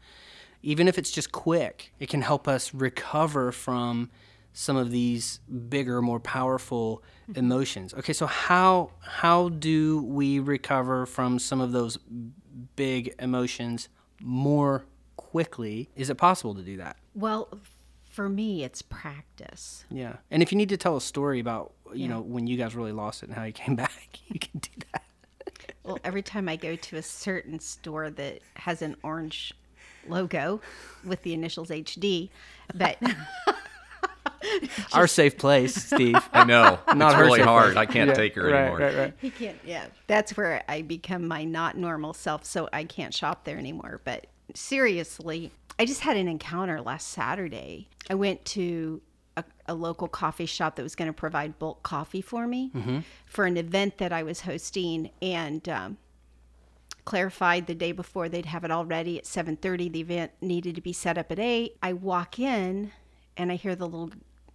even 0.61 0.89
if 0.89 0.97
it's 0.97 1.11
just 1.11 1.31
quick, 1.31 1.93
it 1.97 2.09
can 2.09 2.23
help 2.23 2.45
us 2.45 2.73
recover 2.73 3.53
from 3.53 4.09
some 4.57 4.77
of 4.77 4.89
these 4.89 5.41
bigger, 5.69 6.01
more 6.01 6.19
powerful 6.19 7.03
mm-hmm. 7.29 7.37
emotions. 7.37 7.93
Okay, 7.93 8.13
so 8.13 8.25
how 8.25 8.91
how 9.01 9.49
do 9.49 10.01
we 10.01 10.39
recover 10.39 11.05
from 11.05 11.37
some 11.39 11.61
of 11.61 11.71
those 11.71 11.99
big 12.75 13.13
emotions 13.19 13.89
more 14.21 14.85
quickly? 15.17 15.89
Is 15.95 16.09
it 16.09 16.15
possible 16.15 16.55
to 16.55 16.61
do 16.61 16.77
that? 16.77 16.97
well 17.15 17.47
for 18.09 18.29
me 18.29 18.63
it's 18.63 18.81
practice 18.81 19.85
Yeah. 19.89 20.17
And 20.29 20.43
if 20.43 20.51
you 20.51 20.57
need 20.57 20.69
to 20.69 20.77
tell 20.77 20.95
a 20.95 21.01
story 21.01 21.39
about, 21.39 21.73
you 21.93 22.07
know, 22.07 22.21
when 22.21 22.47
you 22.47 22.57
guys 22.57 22.75
really 22.75 22.91
lost 22.91 23.23
it 23.23 23.29
and 23.29 23.35
how 23.35 23.43
you 23.43 23.53
came 23.53 23.75
back, 23.85 24.19
you 24.27 24.39
can 24.39 24.59
do 24.59 24.69
that. 24.91 25.01
Well, 25.83 25.99
every 26.03 26.21
time 26.21 26.49
I 26.49 26.55
go 26.55 26.75
to 26.75 26.97
a 26.97 27.01
certain 27.01 27.59
store 27.59 28.09
that 28.09 28.39
has 28.55 28.81
an 28.81 28.95
orange 29.03 29.53
logo 30.07 30.61
with 31.03 31.21
the 31.23 31.33
initials 31.33 31.69
HD, 31.69 32.29
but 32.73 32.97
Our 34.93 35.07
safe 35.07 35.37
place, 35.37 35.75
Steve. 35.75 36.17
I 36.33 36.43
know. 36.43 36.79
Not 36.95 37.13
it's 37.13 37.21
really 37.21 37.41
hard. 37.41 37.73
place. 37.73 37.77
I 37.77 37.85
can't 37.85 38.09
Yeah, 38.09 38.13
take 38.15 38.35
her 38.35 38.43
right, 38.49 38.53
anymore. 38.61 38.77
Right, 38.79 38.95
right. 38.97 39.13
he 39.21 39.29
can't. 39.29 39.57
Yeah, 39.65 39.85
that's 40.07 40.35
where 40.37 40.63
I 40.67 40.81
become 40.81 41.27
my 41.27 41.43
not 41.43 41.77
normal 41.77 42.13
self, 42.13 42.45
so 42.45 42.69
I 42.73 42.83
can't 42.83 43.13
shop 43.13 43.43
there 43.45 43.57
anymore. 43.57 44.01
But 44.03 44.27
seriously, 44.53 45.51
I 45.79 45.85
just 45.85 46.01
had 46.01 46.17
an 46.17 46.27
encounter 46.27 46.81
last 46.81 47.07
Saturday. 47.09 47.87
I 48.09 48.15
went 48.15 48.45
to 48.45 49.01
a, 49.37 49.43
a 49.67 49.73
local 49.73 50.07
coffee 50.07 50.45
shop 50.45 50.75
that 50.75 50.83
was 50.83 50.95
going 50.95 51.09
to 51.09 51.13
provide 51.13 51.59
bulk 51.59 51.83
coffee 51.83 52.21
for 52.21 52.47
me 52.47 52.71
for 53.25 53.45
an 53.45 53.57
event 53.57 53.97
that 53.97 54.13
I 54.13 54.23
was 54.23 54.41
hosting, 54.41 55.09
and 55.21 55.67
um, 55.67 55.97
clarified 57.03 57.67
the 57.67 57.75
day 57.75 57.91
before 57.91 58.29
they'd 58.29 58.45
have 58.47 58.63
it 58.63 58.71
all 58.71 58.85
ready 58.85 59.17
at 59.17 59.25
7.30 59.25 59.91
the 59.91 59.99
event 59.99 60.31
needed 60.41 60.73
to 60.75 60.81
be 60.81 60.91
set 60.91 61.19
up 61.19 61.31
at 61.31 61.37
8 61.37 61.77
i 61.83 61.93
walk 61.93 62.39
in 62.39 62.91
and 63.37 63.51
i 63.51 63.55
hear 63.55 63.75
the 63.75 63.85
little 63.85 64.09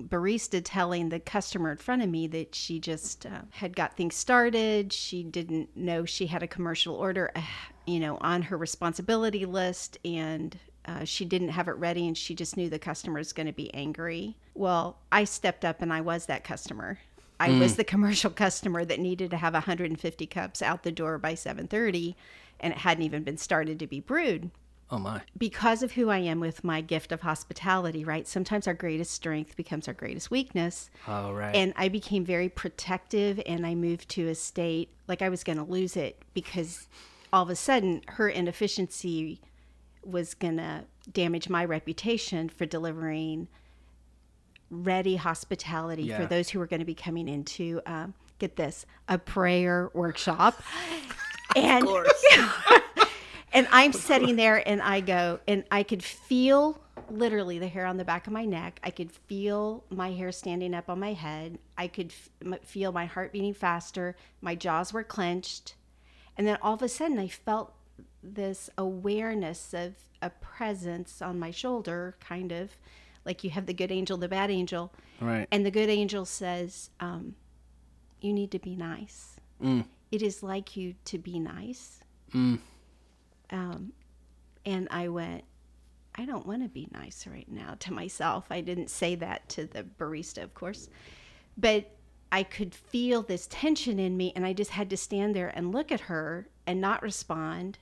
barista 0.08 0.60
telling 0.64 1.08
the 1.08 1.20
customer 1.20 1.70
in 1.70 1.76
front 1.76 2.02
of 2.02 2.08
me 2.08 2.26
that 2.28 2.54
she 2.54 2.78
just 2.78 3.26
uh, 3.26 3.42
had 3.50 3.76
got 3.76 3.96
things 3.96 4.14
started. 4.14 4.92
She 4.92 5.22
didn't 5.22 5.76
know 5.76 6.04
she 6.04 6.26
had 6.26 6.42
a 6.42 6.48
commercial 6.48 6.94
order 6.94 7.30
uh, 7.34 7.42
you 7.86 8.00
know 8.00 8.18
on 8.20 8.42
her 8.42 8.56
responsibility 8.56 9.44
list 9.44 9.98
and 10.04 10.58
uh, 10.86 11.04
she 11.04 11.24
didn't 11.24 11.50
have 11.50 11.68
it 11.68 11.72
ready 11.72 12.06
and 12.06 12.16
she 12.16 12.34
just 12.34 12.56
knew 12.56 12.68
the 12.68 12.78
customer 12.78 13.18
was 13.18 13.32
going 13.32 13.46
to 13.46 13.52
be 13.52 13.72
angry. 13.74 14.36
Well 14.54 14.98
i 15.12 15.24
stepped 15.24 15.64
up 15.64 15.82
and 15.82 15.92
i 15.92 16.00
was 16.00 16.26
that 16.26 16.44
customer. 16.44 16.98
I 17.38 17.58
was 17.58 17.76
the 17.76 17.84
commercial 17.84 18.30
customer 18.44 18.84
that 18.84 19.00
needed 19.00 19.30
to 19.30 19.38
have 19.38 19.54
150 19.54 20.26
cups 20.26 20.60
out 20.60 20.82
the 20.82 20.92
door 20.92 21.16
by 21.16 21.34
7:30 21.34 22.14
and 22.60 22.74
it 22.74 22.80
hadn't 22.80 23.04
even 23.04 23.22
been 23.22 23.38
started 23.38 23.78
to 23.78 23.86
be 23.86 24.00
brewed. 24.00 24.50
Oh 24.92 24.98
my. 24.98 25.20
because 25.38 25.82
of 25.82 25.92
who 25.92 26.10
I 26.10 26.18
am 26.18 26.40
with 26.40 26.64
my 26.64 26.80
gift 26.80 27.12
of 27.12 27.20
hospitality, 27.20 28.04
right? 28.04 28.26
Sometimes 28.26 28.66
our 28.66 28.74
greatest 28.74 29.12
strength 29.12 29.56
becomes 29.56 29.86
our 29.86 29.94
greatest 29.94 30.30
weakness. 30.30 30.90
Oh 31.06 31.32
right. 31.32 31.54
And 31.54 31.72
I 31.76 31.88
became 31.88 32.24
very 32.24 32.48
protective 32.48 33.40
and 33.46 33.66
I 33.66 33.74
moved 33.74 34.08
to 34.10 34.28
a 34.28 34.34
state 34.34 34.88
like 35.06 35.22
I 35.22 35.28
was 35.28 35.44
going 35.44 35.58
to 35.58 35.64
lose 35.64 35.96
it 35.96 36.20
because 36.34 36.88
all 37.32 37.44
of 37.44 37.50
a 37.50 37.56
sudden 37.56 38.02
her 38.08 38.28
inefficiency 38.28 39.40
was 40.04 40.34
going 40.34 40.56
to 40.56 40.84
damage 41.12 41.48
my 41.48 41.64
reputation 41.64 42.48
for 42.48 42.66
delivering 42.66 43.46
ready 44.70 45.16
hospitality 45.16 46.04
Yeah. 46.04 46.16
for 46.18 46.26
those 46.26 46.48
who 46.50 46.58
were 46.58 46.66
going 46.66 46.80
to 46.80 46.86
be 46.86 46.94
coming 46.94 47.28
into, 47.28 47.80
um, 47.86 48.14
get 48.38 48.56
this, 48.56 48.86
a 49.08 49.18
prayer 49.18 49.90
workshop. 49.94 50.60
and 51.56 51.86
and 53.52 53.66
I'm 53.70 53.92
sitting 53.92 54.36
there 54.36 54.66
and 54.66 54.80
I 54.82 55.00
go, 55.00 55.40
and 55.48 55.64
I 55.70 55.82
could 55.82 56.02
feel 56.02 56.80
literally 57.10 57.58
the 57.58 57.66
hair 57.68 57.86
on 57.86 57.96
the 57.96 58.04
back 58.04 58.26
of 58.26 58.32
my 58.32 58.44
neck. 58.44 58.78
I 58.84 58.90
could 58.90 59.10
feel 59.10 59.84
my 59.90 60.12
hair 60.12 60.30
standing 60.32 60.74
up 60.74 60.88
on 60.88 61.00
my 61.00 61.12
head. 61.12 61.58
I 61.76 61.88
could 61.88 62.12
f- 62.42 62.60
feel 62.64 62.92
my 62.92 63.06
heart 63.06 63.32
beating 63.32 63.54
faster. 63.54 64.16
My 64.40 64.54
jaws 64.54 64.92
were 64.92 65.02
clenched. 65.02 65.74
And 66.38 66.46
then 66.46 66.58
all 66.62 66.74
of 66.74 66.82
a 66.82 66.88
sudden, 66.88 67.18
I 67.18 67.26
felt 67.28 67.74
this 68.22 68.70
awareness 68.78 69.74
of 69.74 69.94
a 70.22 70.30
presence 70.30 71.20
on 71.20 71.38
my 71.38 71.50
shoulder, 71.50 72.16
kind 72.20 72.52
of 72.52 72.70
like 73.24 73.42
you 73.42 73.50
have 73.50 73.66
the 73.66 73.74
good 73.74 73.90
angel, 73.90 74.16
the 74.16 74.28
bad 74.28 74.50
angel. 74.50 74.92
right. 75.20 75.48
And 75.50 75.66
the 75.66 75.70
good 75.70 75.88
angel 75.90 76.24
says, 76.24 76.90
um, 77.00 77.34
You 78.20 78.32
need 78.32 78.50
to 78.52 78.58
be 78.58 78.76
nice. 78.76 79.36
It 80.12 80.22
is 80.22 80.42
like 80.42 80.76
you 80.76 80.94
to 81.06 81.18
be 81.18 81.38
nice. 81.38 82.00
Um, 83.50 83.92
and 84.64 84.88
I 84.90 85.08
went, 85.08 85.44
I 86.14 86.24
don't 86.24 86.46
want 86.46 86.62
to 86.62 86.68
be 86.68 86.88
nice 86.92 87.26
right 87.26 87.50
now 87.50 87.76
to 87.80 87.92
myself. 87.92 88.46
I 88.50 88.60
didn't 88.60 88.90
say 88.90 89.14
that 89.16 89.48
to 89.50 89.66
the 89.66 89.84
barista, 89.84 90.42
of 90.42 90.54
course. 90.54 90.88
But 91.56 91.90
I 92.32 92.42
could 92.42 92.74
feel 92.74 93.22
this 93.22 93.46
tension 93.48 93.98
in 93.98 94.16
me, 94.16 94.32
and 94.36 94.44
I 94.46 94.52
just 94.52 94.70
had 94.70 94.90
to 94.90 94.96
stand 94.96 95.34
there 95.34 95.52
and 95.54 95.72
look 95.72 95.90
at 95.90 96.00
her 96.00 96.48
and 96.66 96.80
not 96.80 97.02
respond. 97.02 97.78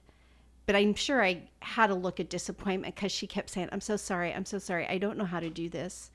But 0.66 0.76
I'm 0.76 0.94
sure 0.94 1.24
I 1.24 1.42
had 1.60 1.90
a 1.90 1.94
look 1.94 2.20
of 2.20 2.28
disappointment 2.28 2.94
because 2.94 3.12
she 3.12 3.26
kept 3.26 3.50
saying, 3.50 3.68
I'm 3.72 3.80
so 3.80 3.96
sorry. 3.96 4.32
I'm 4.32 4.44
so 4.44 4.58
sorry. 4.58 4.86
I 4.86 4.98
don't 4.98 5.16
know 5.18 5.24
how 5.24 5.40
to 5.40 5.50
do 5.50 5.68
this. 5.68 6.10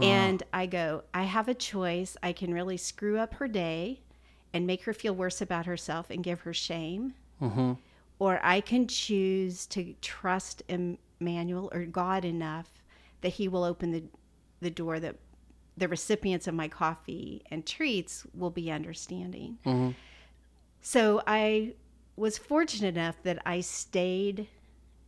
And 0.00 0.42
I 0.52 0.66
go, 0.66 1.02
I 1.12 1.24
have 1.24 1.48
a 1.48 1.54
choice. 1.54 2.16
I 2.22 2.32
can 2.32 2.54
really 2.54 2.76
screw 2.76 3.18
up 3.18 3.34
her 3.34 3.48
day 3.48 4.00
and 4.52 4.66
make 4.66 4.84
her 4.84 4.92
feel 4.92 5.14
worse 5.14 5.40
about 5.40 5.66
herself 5.66 6.10
and 6.10 6.22
give 6.22 6.40
her 6.42 6.54
shame. 6.54 7.14
Or 8.18 8.40
I 8.42 8.60
can 8.60 8.86
choose 8.88 9.66
to 9.66 9.94
trust 10.00 10.62
Emmanuel 10.68 11.70
or 11.72 11.84
God 11.84 12.24
enough 12.24 12.68
that 13.20 13.30
he 13.30 13.48
will 13.48 13.64
open 13.64 13.90
the, 13.92 14.02
the 14.60 14.70
door 14.70 14.98
that 15.00 15.16
the 15.76 15.88
recipients 15.88 16.46
of 16.46 16.54
my 16.54 16.68
coffee 16.68 17.42
and 17.50 17.64
treats 17.64 18.26
will 18.34 18.50
be 18.50 18.70
understanding. 18.70 19.58
Mm-hmm. 19.64 19.90
So 20.80 21.22
I 21.26 21.74
was 22.16 22.38
fortunate 22.38 22.96
enough 22.96 23.22
that 23.22 23.40
I 23.46 23.60
stayed 23.60 24.48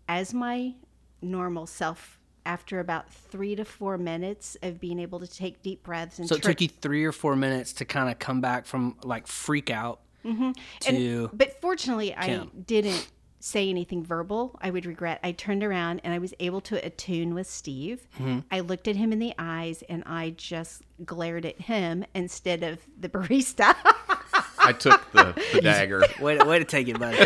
as 0.08 0.32
my 0.32 0.74
normal 1.20 1.66
self 1.66 2.18
after 2.46 2.80
about 2.80 3.12
three 3.12 3.54
to 3.54 3.64
four 3.64 3.98
minutes 3.98 4.56
of 4.62 4.80
being 4.80 4.98
able 4.98 5.20
to 5.20 5.26
take 5.26 5.62
deep 5.62 5.82
breaths 5.82 6.18
and 6.18 6.28
So 6.28 6.36
it 6.36 6.42
tri- 6.42 6.52
took 6.52 6.60
you 6.62 6.68
three 6.68 7.04
or 7.04 7.12
four 7.12 7.36
minutes 7.36 7.72
to 7.74 7.84
kind 7.84 8.10
of 8.10 8.18
come 8.18 8.40
back 8.40 8.66
from 8.66 8.96
like 9.02 9.26
freak 9.26 9.70
out 9.70 10.00
And- 10.24 10.54
to 10.80 11.30
but 11.32 11.60
fortunately, 11.60 12.14
I 12.14 12.46
didn't 12.66 13.08
say 13.42 13.70
anything 13.70 14.04
verbal. 14.04 14.58
I 14.60 14.70
would 14.70 14.84
regret. 14.84 15.18
I 15.24 15.32
turned 15.32 15.64
around 15.64 16.02
and 16.04 16.12
I 16.12 16.18
was 16.18 16.34
able 16.40 16.60
to 16.62 16.84
attune 16.84 17.32
with 17.34 17.48
Steve. 17.48 18.06
Mm-hmm. 18.16 18.40
I 18.50 18.60
looked 18.60 18.86
at 18.86 18.96
him 18.96 19.12
in 19.14 19.18
the 19.18 19.32
eyes 19.38 19.82
and 19.88 20.02
I 20.04 20.30
just 20.36 20.82
glared 21.06 21.46
at 21.46 21.58
him 21.58 22.04
instead 22.14 22.62
of 22.62 22.80
the 22.98 23.08
barista. 23.08 23.74
I 24.58 24.74
took 24.74 25.10
the, 25.12 25.40
the 25.54 25.60
dagger. 25.62 26.04
way 26.20 26.36
to, 26.36 26.44
way 26.44 26.58
to 26.58 26.66
take 26.66 26.88
it, 26.88 26.98
buddy. 26.98 27.24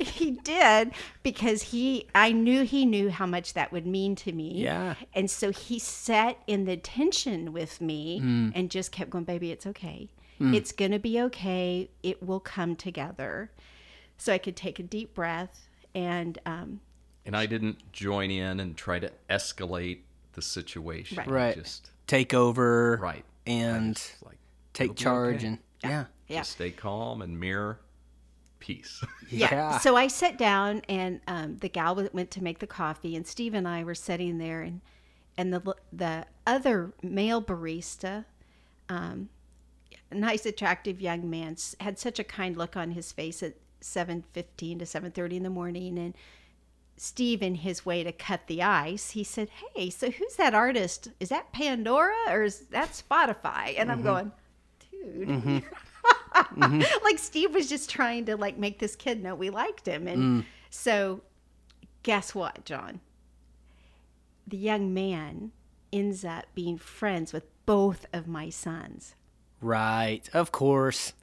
he 0.00 0.32
did 0.32 0.90
because 1.22 1.62
he 1.62 2.08
I 2.14 2.32
knew 2.32 2.64
he 2.64 2.84
knew 2.84 3.10
how 3.10 3.26
much 3.26 3.54
that 3.54 3.70
would 3.70 3.86
mean 3.86 4.16
to 4.16 4.32
me. 4.32 4.62
Yeah. 4.62 4.94
And 5.14 5.30
so 5.30 5.52
he 5.52 5.78
sat 5.78 6.38
in 6.48 6.64
the 6.64 6.76
tension 6.76 7.52
with 7.52 7.80
me 7.80 8.18
Hmm. 8.18 8.48
and 8.54 8.68
just 8.70 8.90
kept 8.90 9.10
going, 9.10 9.24
baby, 9.24 9.52
it's 9.52 9.66
okay. 9.66 10.08
It's 10.40 10.72
going 10.72 10.90
to 10.90 10.98
be 10.98 11.20
okay. 11.22 11.90
It 12.02 12.22
will 12.22 12.40
come 12.40 12.76
together. 12.76 13.50
So 14.18 14.32
I 14.32 14.38
could 14.38 14.56
take 14.56 14.78
a 14.78 14.82
deep 14.82 15.14
breath 15.14 15.68
and 15.94 16.38
um, 16.46 16.80
And 17.24 17.36
I 17.36 17.46
didn't 17.46 17.92
join 17.92 18.30
in 18.30 18.60
and 18.60 18.76
try 18.76 18.98
to 18.98 19.10
escalate 19.30 20.00
the 20.32 20.42
situation. 20.42 21.18
Right. 21.18 21.28
Right. 21.28 21.54
Just 21.56 21.90
Take 22.06 22.34
over 22.34 22.98
right. 23.02 23.24
And 23.46 24.00
like 24.24 24.38
take 24.72 24.96
charge 24.96 25.36
okay. 25.36 25.46
and 25.46 25.58
yeah. 25.82 26.04
yeah. 26.28 26.40
just 26.40 26.52
stay 26.52 26.70
calm 26.70 27.22
and 27.22 27.38
mirror 27.38 27.80
peace. 28.58 29.02
Yeah. 29.30 29.48
Yeah. 29.50 29.78
So 29.78 29.96
I 29.96 30.08
sat 30.08 30.36
down, 30.36 30.82
and 30.88 31.20
um, 31.26 31.56
the 31.56 31.68
gal 31.68 32.06
went 32.12 32.30
to 32.32 32.42
make 32.42 32.58
the 32.58 32.66
coffee, 32.66 33.16
and 33.16 33.26
Steve 33.26 33.54
and 33.54 33.66
I 33.66 33.82
were 33.82 33.94
sitting 33.94 34.38
there, 34.38 34.60
and 34.60 34.80
and 35.36 35.52
the 35.52 35.74
the 35.92 36.26
other 36.46 36.92
male 37.02 37.42
barista, 37.42 38.26
um, 38.88 39.30
a 39.43 39.43
nice, 40.12 40.46
attractive 40.46 41.00
young 41.00 41.28
man, 41.28 41.56
had 41.80 41.98
such 41.98 42.18
a 42.18 42.24
kind 42.24 42.56
look 42.56 42.76
on 42.76 42.92
his 42.92 43.12
face 43.12 43.42
at 43.42 43.54
seven 43.80 44.24
fifteen 44.32 44.78
to 44.78 44.86
seven 44.86 45.10
thirty 45.10 45.36
in 45.36 45.42
the 45.42 45.50
morning, 45.50 45.98
and 45.98 46.14
Steve, 46.96 47.42
in 47.42 47.56
his 47.56 47.84
way 47.84 48.04
to 48.04 48.12
cut 48.12 48.46
the 48.46 48.62
ice, 48.62 49.10
he 49.10 49.24
said, 49.24 49.48
"Hey, 49.74 49.90
so 49.90 50.10
who's 50.10 50.36
that 50.36 50.54
artist? 50.54 51.10
Is 51.20 51.28
that 51.30 51.52
Pandora 51.52 52.14
or 52.28 52.44
is 52.44 52.60
that 52.70 52.90
Spotify?" 52.90 53.74
And 53.78 53.90
I'm 53.90 53.98
mm-hmm. 53.98 54.06
going, 54.06 54.32
"Dude." 54.90 55.28
Mm-hmm. 55.28 55.58
Mm-hmm. 56.34 56.82
like 57.04 57.18
Steve 57.18 57.54
was 57.54 57.68
just 57.68 57.88
trying 57.88 58.24
to 58.26 58.36
like 58.36 58.58
make 58.58 58.80
this 58.80 58.96
kid 58.96 59.22
know 59.22 59.34
we 59.36 59.50
liked 59.50 59.86
him. 59.86 60.08
And 60.08 60.42
mm. 60.42 60.46
so 60.68 61.22
guess 62.02 62.34
what, 62.34 62.64
John? 62.64 63.00
The 64.46 64.56
young 64.56 64.92
man 64.92 65.52
ends 65.92 66.24
up 66.24 66.46
being 66.54 66.76
friends 66.76 67.32
with 67.32 67.44
both 67.66 68.06
of 68.12 68.26
my 68.26 68.50
sons. 68.50 69.14
Right. 69.64 70.28
Of 70.34 70.52
course. 70.52 71.14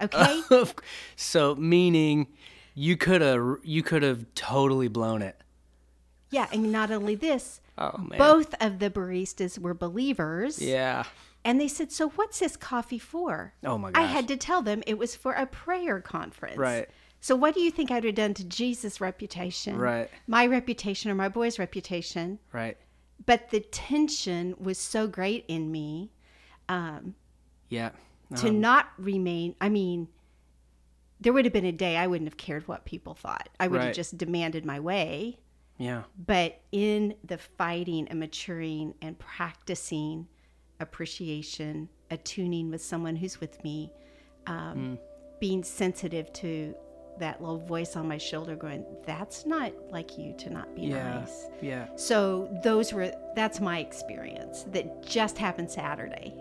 Okay? 0.00 0.42
so 1.16 1.54
meaning 1.56 2.28
you 2.74 2.96
could 2.96 3.20
have 3.20 3.58
you 3.62 3.82
could 3.82 4.02
have 4.02 4.24
totally 4.34 4.88
blown 4.88 5.20
it. 5.22 5.36
yeah, 6.30 6.46
and 6.52 6.72
not 6.72 6.90
only 6.90 7.14
this, 7.14 7.60
Oh 7.76 8.06
both 8.16 8.54
of 8.60 8.78
the 8.78 8.88
baristas 8.90 9.58
were 9.58 9.74
believers. 9.74 10.60
Yeah. 10.60 11.04
And 11.44 11.60
they 11.60 11.68
said, 11.68 11.90
"So 11.90 12.10
what's 12.10 12.38
this 12.38 12.56
coffee 12.56 12.98
for?" 13.00 13.52
Oh 13.64 13.76
my 13.76 13.90
god. 13.90 14.00
I 14.00 14.06
had 14.06 14.28
to 14.28 14.36
tell 14.36 14.62
them 14.62 14.82
it 14.86 14.96
was 14.96 15.16
for 15.16 15.32
a 15.32 15.46
prayer 15.46 16.00
conference. 16.00 16.56
Right. 16.56 16.88
So 17.20 17.36
what 17.36 17.54
do 17.54 17.60
you 17.60 17.70
think 17.70 17.90
I'd 17.90 18.04
have 18.04 18.14
done 18.14 18.34
to 18.34 18.44
Jesus' 18.44 19.00
reputation? 19.00 19.76
Right. 19.76 20.08
My 20.26 20.46
reputation 20.46 21.10
or 21.10 21.14
my 21.14 21.28
boy's 21.28 21.58
reputation? 21.58 22.38
Right. 22.52 22.76
But 23.26 23.50
the 23.50 23.60
tension 23.60 24.54
was 24.58 24.78
so 24.78 25.06
great 25.06 25.44
in 25.46 25.70
me 25.70 26.10
um, 26.68 27.14
Yeah. 27.72 27.90
to 28.36 28.50
not 28.50 28.86
remain. 28.98 29.54
I 29.60 29.68
mean, 29.68 30.08
there 31.20 31.32
would 31.32 31.44
have 31.44 31.52
been 31.52 31.64
a 31.66 31.72
day 31.72 31.96
I 31.96 32.06
wouldn't 32.06 32.28
have 32.28 32.36
cared 32.36 32.66
what 32.66 32.84
people 32.84 33.14
thought. 33.14 33.48
I 33.60 33.68
would 33.68 33.78
Right. 33.78 33.86
have 33.86 33.94
just 33.96 34.16
demanded 34.18 34.64
my 34.64 34.80
way. 34.80 35.38
Yeah. 35.78 36.02
But 36.26 36.60
in 36.72 37.14
the 37.24 37.38
fighting 37.38 38.08
and 38.08 38.18
maturing 38.20 38.94
and 39.02 39.18
practicing 39.18 40.28
appreciation, 40.80 41.88
attuning 42.10 42.70
with 42.70 42.82
someone 42.82 43.16
who's 43.16 43.40
with 43.40 43.62
me, 43.64 43.90
um, 44.46 44.98
being 45.40 45.62
sensitive 45.64 46.32
to 46.34 46.74
that 47.18 47.40
little 47.40 47.58
voice 47.58 47.96
on 47.96 48.08
my 48.08 48.18
shoulder 48.18 48.56
going, 48.56 48.84
that's 49.04 49.44
not 49.46 49.72
like 49.90 50.16
you 50.18 50.34
to 50.38 50.50
not 50.50 50.74
be 50.74 50.82
Yeah. 50.82 51.20
nice. 51.20 51.46
Yeah. 51.60 51.88
So 51.96 52.48
those 52.62 52.92
were, 52.92 53.12
that's 53.36 53.60
my 53.60 53.78
experience 53.80 54.64
that 54.72 55.02
just 55.04 55.38
happened 55.38 55.70
Saturday. 55.70 56.34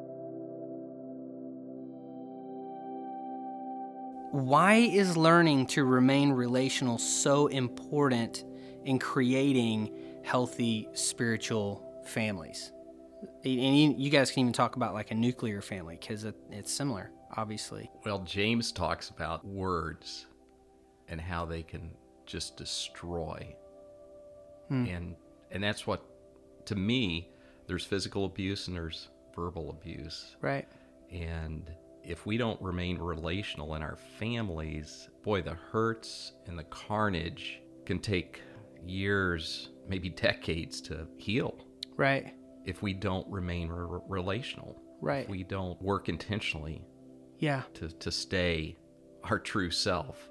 Why 4.32 4.76
is 4.76 5.18
learning 5.18 5.68
to 5.68 5.84
remain 5.84 6.32
relational 6.32 6.98
so 6.98 7.48
important 7.48 8.46
in 8.86 8.98
creating 8.98 9.94
healthy 10.24 10.88
spiritual 10.94 12.02
families? 12.06 12.72
And 13.44 14.00
you, 14.02 14.10
guys 14.10 14.32
can 14.32 14.42
even 14.42 14.54
talk 14.54 14.78
about 14.78 14.94
like 14.94 15.12
a 15.12 15.16
nuclear 15.16 15.62
family 15.62 15.98
because 16.00 16.24
it, 16.24 16.36
it's 16.50 16.72
similar, 16.72 17.12
obviously. 17.36 17.92
Well, 18.06 18.20
James 18.20 18.72
talks 18.72 19.10
about 19.10 19.46
words 19.46 20.28
and 21.10 21.20
how 21.20 21.46
they 21.46 21.62
can 21.62 21.92
just 22.26 22.56
destroy. 22.56 23.54
Hmm. 24.70 24.86
And 24.86 25.16
and 25.52 25.62
that's 25.62 25.86
what 25.86 26.06
to 26.68 26.76
me 26.76 27.28
there's 27.68 27.84
physical 27.84 28.26
abuse 28.26 28.68
and 28.68 28.76
there's 28.78 29.10
verbal 29.36 29.70
abuse. 29.70 30.38
Right. 30.42 30.68
And 31.12 31.70
if 32.04 32.26
we 32.26 32.38
don't 32.38 32.62
remain 32.62 32.98
relational 32.98 33.76
in 33.76 33.82
our 33.84 33.98
families, 34.18 35.10
boy, 35.24 35.42
the 35.42 35.54
hurts 35.72 36.34
and 36.48 36.58
the 36.58 36.64
carnage 36.66 37.62
can 37.86 38.00
take 38.00 38.42
years, 38.86 39.70
maybe 39.88 40.10
decades 40.10 40.82
to 40.82 41.08
heal 41.18 41.56
Right. 41.96 42.34
if 42.66 42.82
we 42.82 42.94
don't 42.94 43.28
remain 43.30 43.70
re- 43.70 44.00
relational. 44.08 44.82
Right. 45.02 45.24
If 45.24 45.30
we 45.30 45.44
don't 45.44 45.80
work 45.82 46.10
intentionally 46.10 46.84
Yeah. 47.40 47.64
to, 47.76 47.90
to 47.90 48.12
stay 48.12 48.78
our 49.24 49.40
true 49.40 49.72
self. 49.72 50.30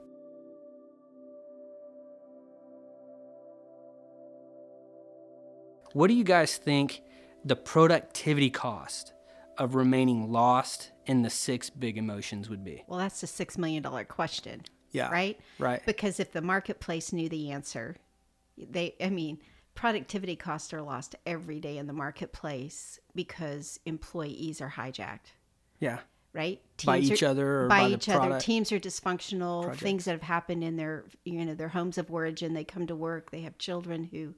What 5.92 6.08
do 6.08 6.14
you 6.14 6.24
guys 6.24 6.56
think 6.56 7.02
the 7.44 7.56
productivity 7.56 8.50
cost 8.50 9.12
of 9.58 9.74
remaining 9.74 10.30
lost 10.30 10.92
in 11.10 11.22
the 11.22 11.30
six 11.30 11.70
big 11.70 11.98
emotions 11.98 12.48
would 12.48 12.62
be? 12.62 12.84
Well, 12.86 13.00
that's 13.00 13.24
a 13.24 13.26
$6 13.26 13.58
million 13.58 13.82
question. 14.06 14.62
Yeah. 14.92 15.10
Right? 15.10 15.40
Right. 15.58 15.82
Because 15.84 16.20
if 16.20 16.30
the 16.30 16.40
marketplace 16.40 17.12
knew 17.12 17.28
the 17.28 17.50
answer, 17.50 17.96
they, 18.56 18.94
I 19.00 19.10
mean, 19.10 19.40
productivity 19.74 20.36
costs 20.36 20.72
are 20.72 20.80
lost 20.82 21.16
every 21.26 21.58
day 21.58 21.78
in 21.78 21.88
the 21.88 21.92
marketplace 21.92 23.00
because 23.12 23.80
employees 23.86 24.60
are 24.60 24.70
hijacked. 24.70 25.32
Yeah. 25.80 25.98
right? 26.32 26.60
By 26.84 26.98
are- 26.98 27.00
each 27.00 27.24
other 27.24 27.62
or 27.62 27.66
by, 27.66 27.80
by 27.80 27.88
the 27.88 27.94
each 27.96 28.08
other. 28.08 28.38
Teams 28.38 28.70
are 28.70 28.78
dysfunctional. 28.78 29.62
Projects. 29.64 29.82
Things 29.82 30.04
that 30.04 30.12
have 30.12 30.22
happened 30.22 30.62
in 30.62 30.76
their, 30.76 31.06
you 31.24 31.44
know, 31.44 31.54
their 31.54 31.70
homes 31.70 31.98
of 31.98 32.08
origin. 32.12 32.54
They 32.54 32.62
come 32.62 32.86
to 32.86 32.94
work. 32.94 33.32
They 33.32 33.40
have 33.40 33.58
children 33.58 34.04
who, 34.04 34.36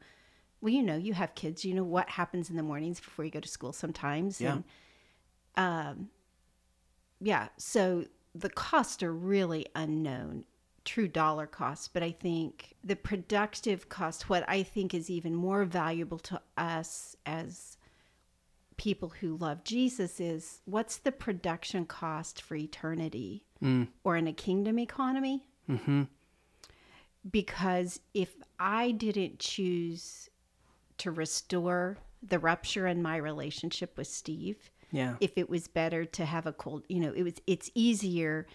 well, 0.63 0.73
you 0.73 0.83
know, 0.83 0.97
you 0.97 1.13
have 1.13 1.35
kids. 1.35 1.67
You 1.67 1.75
know 1.75 1.85
what 1.85 2.09
happens 2.09 2.49
in 2.49 2.57
the 2.57 2.63
mornings 2.63 2.99
before 2.99 3.27
you 3.27 3.31
go 3.31 3.41
to 3.41 3.49
school 3.49 3.75
sometimes. 3.75 4.41
Yeah. 4.41 4.53
And, 4.53 4.65
um, 5.57 6.09
yeah. 7.23 7.49
So 7.57 8.07
the 8.35 8.51
costs 8.51 9.03
are 9.03 9.13
really 9.13 9.67
unknown, 9.75 10.45
true 10.85 11.09
dollar 11.09 11.47
costs. 11.47 11.89
But 11.89 12.03
I 12.03 12.11
think 12.11 12.75
the 12.83 12.97
productive 12.97 13.89
cost, 13.89 14.29
what 14.29 14.45
I 14.49 14.63
think 14.63 14.93
is 14.93 15.09
even 15.09 15.35
more 15.35 15.65
valuable 15.65 16.19
to 16.21 16.41
us 16.59 17.17
as 17.25 17.79
people 18.77 19.13
who 19.21 19.37
love 19.37 19.63
Jesus 19.63 20.19
is 20.19 20.61
what's 20.65 20.97
the 20.97 21.13
production 21.13 21.87
cost 21.87 22.43
for 22.43 22.57
eternity 22.57 23.45
or 24.03 24.17
in 24.17 24.27
a 24.27 24.33
kingdom 24.33 24.77
economy? 24.77 25.47
Mm-hmm. 25.71 26.03
Because 27.31 28.01
if 28.13 28.35
I 28.59 28.91
didn't 28.91 29.39
choose 29.39 30.29
to 30.99 31.13
restore 31.13 31.99
the 32.21 32.41
rupture 32.41 32.89
in 32.89 33.01
my 33.01 33.17
relationship 33.17 33.97
with 33.97 34.09
Steve, 34.09 34.72
Yeah. 34.93 35.17
if 35.21 35.33
it 35.37 35.49
was 35.49 35.69
better 35.69 36.05
to 36.05 36.25
have 36.25 36.47
a 36.47 36.53
cold, 36.53 36.85
you 36.89 37.01
know, 37.01 37.13
it 37.13 37.23
was 37.23 37.35
it's 37.47 37.71
easier 37.75 38.47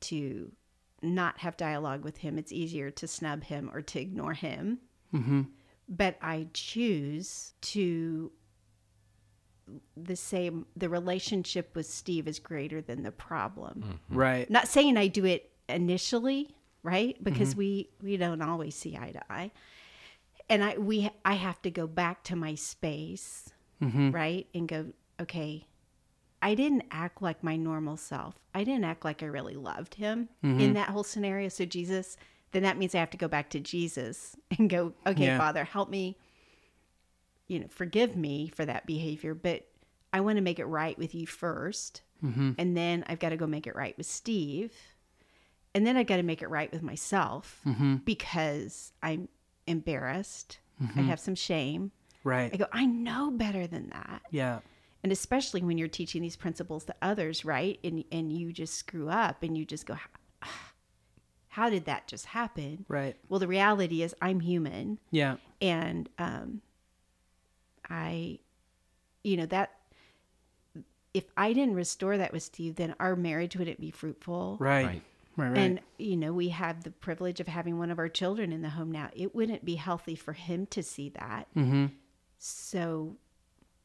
to 0.00 0.50
not 1.02 1.38
have 1.38 1.56
dialogue 1.56 2.04
with 2.04 2.18
him. 2.18 2.38
It's 2.38 2.52
easier 2.52 2.90
to 2.90 3.06
snub 3.06 3.44
him 3.44 3.70
or 3.72 3.82
to 3.82 4.00
ignore 4.00 4.34
him. 4.34 4.78
Mm-hmm. 5.14 5.42
But 5.88 6.16
I 6.22 6.48
choose 6.52 7.54
to 7.62 8.32
the 9.96 10.16
same 10.16 10.66
the 10.76 10.88
relationship 10.88 11.74
with 11.74 11.86
Steve 11.86 12.26
is 12.26 12.38
greater 12.38 12.80
than 12.80 13.02
the 13.02 13.12
problem. 13.12 13.84
Mm-hmm. 13.86 14.18
Right. 14.18 14.50
Not 14.50 14.68
saying 14.68 14.96
I 14.96 15.06
do 15.06 15.24
it 15.24 15.50
initially, 15.68 16.54
right? 16.82 17.22
Because 17.22 17.50
mm-hmm. 17.50 17.58
we 17.58 17.90
we 18.02 18.16
don't 18.16 18.42
always 18.42 18.74
see 18.74 18.96
eye 18.96 19.12
to 19.12 19.32
eye. 19.32 19.50
And 20.48 20.64
I 20.64 20.78
we 20.78 21.10
I 21.24 21.34
have 21.34 21.60
to 21.62 21.70
go 21.70 21.86
back 21.86 22.24
to 22.24 22.36
my 22.36 22.54
space, 22.54 23.50
mm-hmm. 23.82 24.10
right? 24.10 24.46
And 24.54 24.68
go, 24.68 24.86
okay, 25.20 25.66
I 26.42 26.54
didn't 26.54 26.84
act 26.90 27.20
like 27.20 27.44
my 27.44 27.56
normal 27.56 27.96
self. 27.96 28.34
I 28.54 28.64
didn't 28.64 28.84
act 28.84 29.04
like 29.04 29.22
I 29.22 29.26
really 29.26 29.56
loved 29.56 29.94
him 29.94 30.28
in 30.42 30.58
mm-hmm. 30.58 30.72
that 30.72 30.88
whole 30.88 31.04
scenario. 31.04 31.48
So 31.48 31.64
Jesus, 31.64 32.16
then 32.52 32.62
that 32.62 32.78
means 32.78 32.94
I 32.94 32.98
have 32.98 33.10
to 33.10 33.16
go 33.16 33.28
back 33.28 33.50
to 33.50 33.60
Jesus 33.60 34.36
and 34.58 34.70
go, 34.70 34.94
okay, 35.06 35.26
Yeah. 35.26 35.38
Father, 35.38 35.64
help 35.64 35.90
me 35.90 36.16
you 37.50 37.58
know, 37.58 37.66
forgive 37.68 38.16
me 38.16 38.48
for 38.54 38.64
that 38.64 38.86
behavior, 38.86 39.34
but 39.34 39.66
I 40.12 40.20
want 40.20 40.36
to 40.36 40.40
make 40.40 40.60
it 40.60 40.66
right 40.66 40.96
with 40.96 41.16
you 41.16 41.26
1st 41.26 42.00
mm-hmm. 42.24 42.52
And 42.56 42.76
then 42.76 43.02
I've 43.08 43.18
got 43.18 43.30
to 43.30 43.36
go 43.36 43.48
make 43.48 43.66
it 43.66 43.74
right 43.74 43.96
with 43.98 44.06
Steve. 44.06 44.72
And 45.74 45.84
then 45.84 45.96
I've 45.96 46.06
got 46.06 46.18
to 46.18 46.22
make 46.22 46.42
it 46.42 46.48
right 46.48 46.70
with 46.72 46.82
myself 46.82 47.60
mm-hmm. 47.66 47.96
because 47.96 48.92
I'm 49.02 49.28
embarrassed. 49.66 50.58
I 50.96 51.02
have 51.02 51.20
some 51.20 51.34
shame. 51.34 51.90
Right. 52.24 52.54
I 52.54 52.56
go, 52.56 52.66
I 52.72 52.86
know 52.86 53.32
better 53.32 53.66
than 53.66 53.90
that. 53.90 54.22
Yeah. 54.30 54.60
And 55.02 55.12
especially 55.12 55.62
when 55.62 55.78
you're 55.78 55.88
teaching 55.88 56.20
these 56.22 56.36
principles 56.36 56.84
to 56.84 56.94
others, 57.00 57.44
right? 57.44 57.78
And 57.82 58.04
and 58.12 58.32
you 58.32 58.52
just 58.52 58.74
screw 58.74 59.08
up 59.08 59.42
and 59.42 59.56
you 59.56 59.64
just 59.64 59.86
go, 59.86 59.96
how 61.48 61.68
did 61.70 61.86
that 61.86 62.06
just 62.06 62.26
happen? 62.26 62.84
Right. 62.88 63.16
Well, 63.28 63.40
the 63.40 63.48
reality 63.48 64.02
is 64.02 64.14
I'm 64.20 64.40
human 64.40 64.98
Yeah. 65.10 65.36
and 65.60 66.08
um 66.18 66.62
i 67.88 68.38
you 69.24 69.36
know 69.36 69.46
that 69.46 69.72
if 71.12 71.24
i 71.36 71.52
didn't 71.52 71.74
restore 71.74 72.16
that 72.18 72.32
with 72.32 72.42
steve 72.42 72.76
then 72.76 72.94
our 73.00 73.16
marriage 73.16 73.56
wouldn't 73.56 73.80
be 73.80 73.90
fruitful 73.90 74.56
Right. 74.60 74.86
Right. 74.86 75.02
Right. 75.36 75.48
Right. 75.48 75.58
and 75.58 75.80
you 75.98 76.16
know 76.16 76.32
we 76.32 76.50
have 76.50 76.84
the 76.84 76.90
privilege 76.92 77.40
of 77.40 77.48
having 77.48 77.78
one 77.78 77.90
of 77.90 77.98
our 77.98 78.08
children 78.08 78.52
in 78.52 78.62
the 78.62 78.68
home 78.70 78.92
now 78.92 79.10
it 79.12 79.34
wouldn't 79.34 79.64
be 79.64 79.74
healthy 79.74 80.14
for 80.14 80.34
him 80.34 80.66
to 80.66 80.82
see 80.84 81.08
that 81.10 81.48
mm-hmm. 81.56 81.86
so 82.38 83.16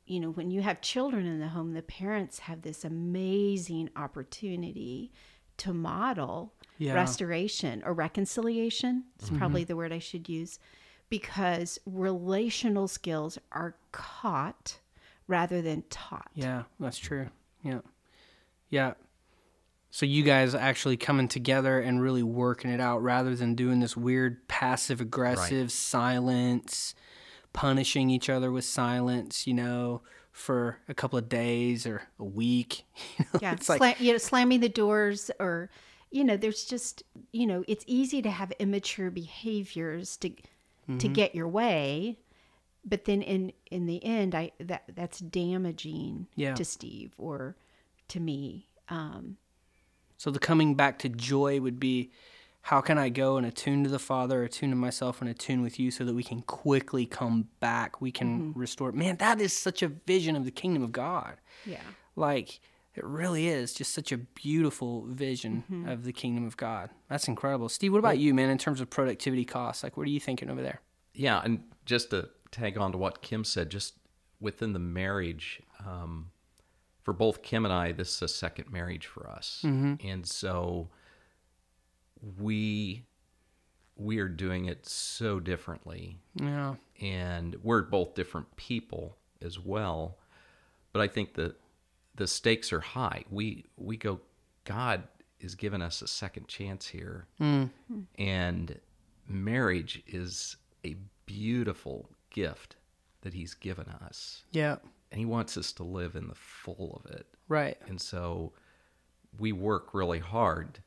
you 0.06 0.20
know 0.20 0.30
when 0.30 0.52
you 0.52 0.62
have 0.62 0.82
children 0.82 1.26
in 1.26 1.40
the 1.40 1.50
home 1.50 1.74
the 1.74 1.82
parents 1.82 2.40
have 2.40 2.62
this 2.62 2.86
amazing 2.86 3.90
opportunity 3.96 5.12
to 5.58 5.74
model 5.74 6.54
Yeah. 6.78 6.94
restoration 6.94 7.82
or 7.86 7.94
reconciliation 7.94 9.06
is 9.22 9.28
mm-hmm. 9.28 9.38
probably 9.38 9.64
the 9.64 9.76
word 9.76 9.92
i 9.94 10.00
should 10.00 10.28
use 10.30 10.60
because 11.10 11.80
relational 11.86 12.88
skills 12.88 13.38
are 13.52 13.76
caught 13.92 14.80
rather 15.28 15.62
than 15.62 15.84
taught 15.90 16.30
Yeah, 16.34 16.64
that's 16.80 16.98
true. 16.98 17.30
Yeah. 17.64 17.80
Yeah. 18.70 18.94
So 19.90 20.06
you 20.06 20.24
guys 20.24 20.54
actually 20.54 20.98
coming 20.98 21.28
together 21.28 21.80
and 21.80 22.02
really 22.02 22.22
working 22.24 22.70
it 22.70 22.82
out 22.82 23.02
rather 23.02 23.34
than 23.34 23.56
doing 23.56 23.80
this 23.80 23.96
weird 23.96 24.48
passive 24.48 25.00
aggressive 25.00 25.72
silence, 25.72 26.94
punishing 27.56 28.10
each 28.10 28.30
other 28.30 28.52
with 28.52 28.66
silence, 28.66 29.48
you 29.48 29.54
know, 29.54 30.02
for 30.32 30.78
a 30.90 30.94
couple 30.94 31.18
of 31.18 31.30
days 31.30 31.88
or 31.88 32.04
a 32.20 32.24
week. 32.24 32.84
You 33.20 33.26
know, 33.34 33.40
yeah 33.42 33.54
it's 33.54 33.70
like 33.70 34.00
you 34.00 34.12
know 34.12 34.18
slamming 34.18 34.60
the 34.60 34.70
doors 34.70 35.32
or 35.40 35.70
you 36.12 36.24
know 36.24 36.38
there's 36.38 36.66
just 36.66 37.04
you 37.32 37.48
know 37.48 37.64
it's 37.68 37.84
easy 37.88 38.22
to 38.22 38.30
have 38.30 38.52
immature 38.60 39.10
behaviors 39.12 40.18
to 40.18 40.30
Mm-hmm. 40.88 41.00
to 41.00 41.08
get 41.08 41.34
your 41.34 41.48
way 41.48 42.20
but 42.86 43.06
then 43.06 43.24
in 43.24 43.52
in 43.72 43.88
the 43.88 44.06
end 44.06 44.36
i 44.36 44.52
that 44.60 44.84
that's 44.94 45.18
damaging 45.20 46.28
Yeah. 46.36 46.54
to 46.54 46.64
steve 46.64 47.16
or 47.18 47.56
to 48.10 48.20
me 48.20 48.68
um 48.88 49.38
So 50.18 50.30
the 50.30 50.38
coming 50.38 50.76
back 50.76 51.00
to 51.00 51.10
joy 51.10 51.60
would 51.60 51.80
be 51.80 52.12
how 52.66 52.82
can 52.82 52.98
I 52.98 53.10
go 53.10 53.38
and 53.38 53.46
attune 53.46 53.84
to 53.84 53.92
the 53.92 54.00
Father, 54.00 54.42
attune 54.42 54.72
to 54.72 54.76
myself, 54.76 55.22
and 55.22 55.30
attune 55.30 55.62
with 55.62 55.80
you 55.80 55.92
so 55.92 56.04
that 56.04 56.16
we 56.16 56.24
can 56.24 56.42
quickly 56.42 57.06
come 57.06 57.48
back? 57.60 58.02
We 58.02 58.12
can 58.12 58.40
mm-hmm. 58.40 58.60
restore. 58.60 58.92
Man, 58.92 59.18
that 59.18 59.40
is 59.40 59.54
such 59.54 59.84
a 59.84 59.88
vision 59.88 60.36
of 60.36 60.46
the 60.46 60.52
kingdom 60.52 60.82
of 60.82 60.92
God. 60.92 61.36
yeah 61.64 61.82
Like, 62.16 62.60
it 62.96 63.04
really 63.04 63.50
is 63.50 63.72
just 63.72 63.94
such 63.94 64.12
a 64.12 64.18
beautiful 64.18 65.06
vision 65.06 65.64
mm-hmm. 65.72 65.88
of 65.88 66.06
the 66.06 66.12
kingdom 66.12 66.44
of 66.48 66.58
God. 66.58 66.90
That's 67.08 67.28
incredible. 67.28 67.70
Steve, 67.70 67.92
what 67.92 68.00
about 68.00 68.18
you, 68.18 68.34
man, 68.34 68.50
in 68.50 68.58
terms 68.58 68.82
of 68.82 68.90
productivity 68.90 69.46
costs? 69.46 69.84
Like, 69.84 69.96
what 69.96 70.08
are 70.08 70.10
you 70.12 70.20
thinking 70.20 70.50
over 70.50 70.64
there? 70.64 70.82
Yeah, 71.14 71.42
and 71.44 71.66
just 71.86 72.10
to 72.10 72.30
tag 72.50 72.80
on 72.80 72.94
to 72.94 72.98
what 72.98 73.22
Kim 73.22 73.44
said, 73.44 73.70
just 73.70 73.94
within 74.40 74.74
the 74.74 74.80
marriage, 74.80 75.62
um, 75.86 76.32
for 77.04 77.14
both 77.14 77.44
Kim 77.44 77.64
and 77.64 77.72
I, 77.72 77.92
this 77.92 78.16
is 78.16 78.22
a 78.24 78.28
second 78.28 78.72
marriage 78.72 79.06
for 79.06 79.30
us, 79.30 79.62
mm-hmm. 79.64 80.04
and 80.04 80.26
so 80.26 80.90
we 82.40 83.04
we 83.98 84.20
are 84.20 84.28
doing 84.28 84.66
it 84.66 84.86
so 84.86 85.40
differently, 85.40 86.20
Yeah. 86.36 86.76
and 87.02 87.56
we're 87.64 87.82
both 87.84 88.14
different 88.14 88.54
people 88.58 89.16
as 89.42 89.58
well. 89.58 90.18
But 90.92 91.02
I 91.02 91.08
think 91.08 91.36
that 91.36 91.56
the 92.16 92.28
stakes 92.28 92.74
are 92.74 92.82
high. 92.82 93.24
We 93.30 93.66
we 93.78 93.98
go, 93.98 94.20
God 94.66 95.04
is 95.40 95.56
giving 95.56 95.82
us 95.82 96.02
a 96.02 96.08
second 96.08 96.48
chance 96.48 96.88
here, 96.88 97.28
mm. 97.40 97.70
and 98.18 98.80
marriage 99.28 100.02
is 100.08 100.58
a 100.86 100.96
beautiful 101.26 102.10
gift 102.30 102.76
that 103.22 103.34
He's 103.34 103.54
given 103.54 103.88
us, 103.88 104.44
Yeah. 104.52 104.78
and 105.12 105.20
He 105.20 105.26
wants 105.26 105.58
us 105.58 105.72
to 105.74 105.84
live 105.84 106.16
in 106.16 106.28
the 106.28 106.36
full 106.36 107.02
of 107.04 107.12
it. 107.12 107.28
Right. 107.48 107.78
And 107.88 108.00
so 108.00 108.54
we 109.38 109.52
work 109.52 109.94
really 109.94 110.20
hard 110.20 110.80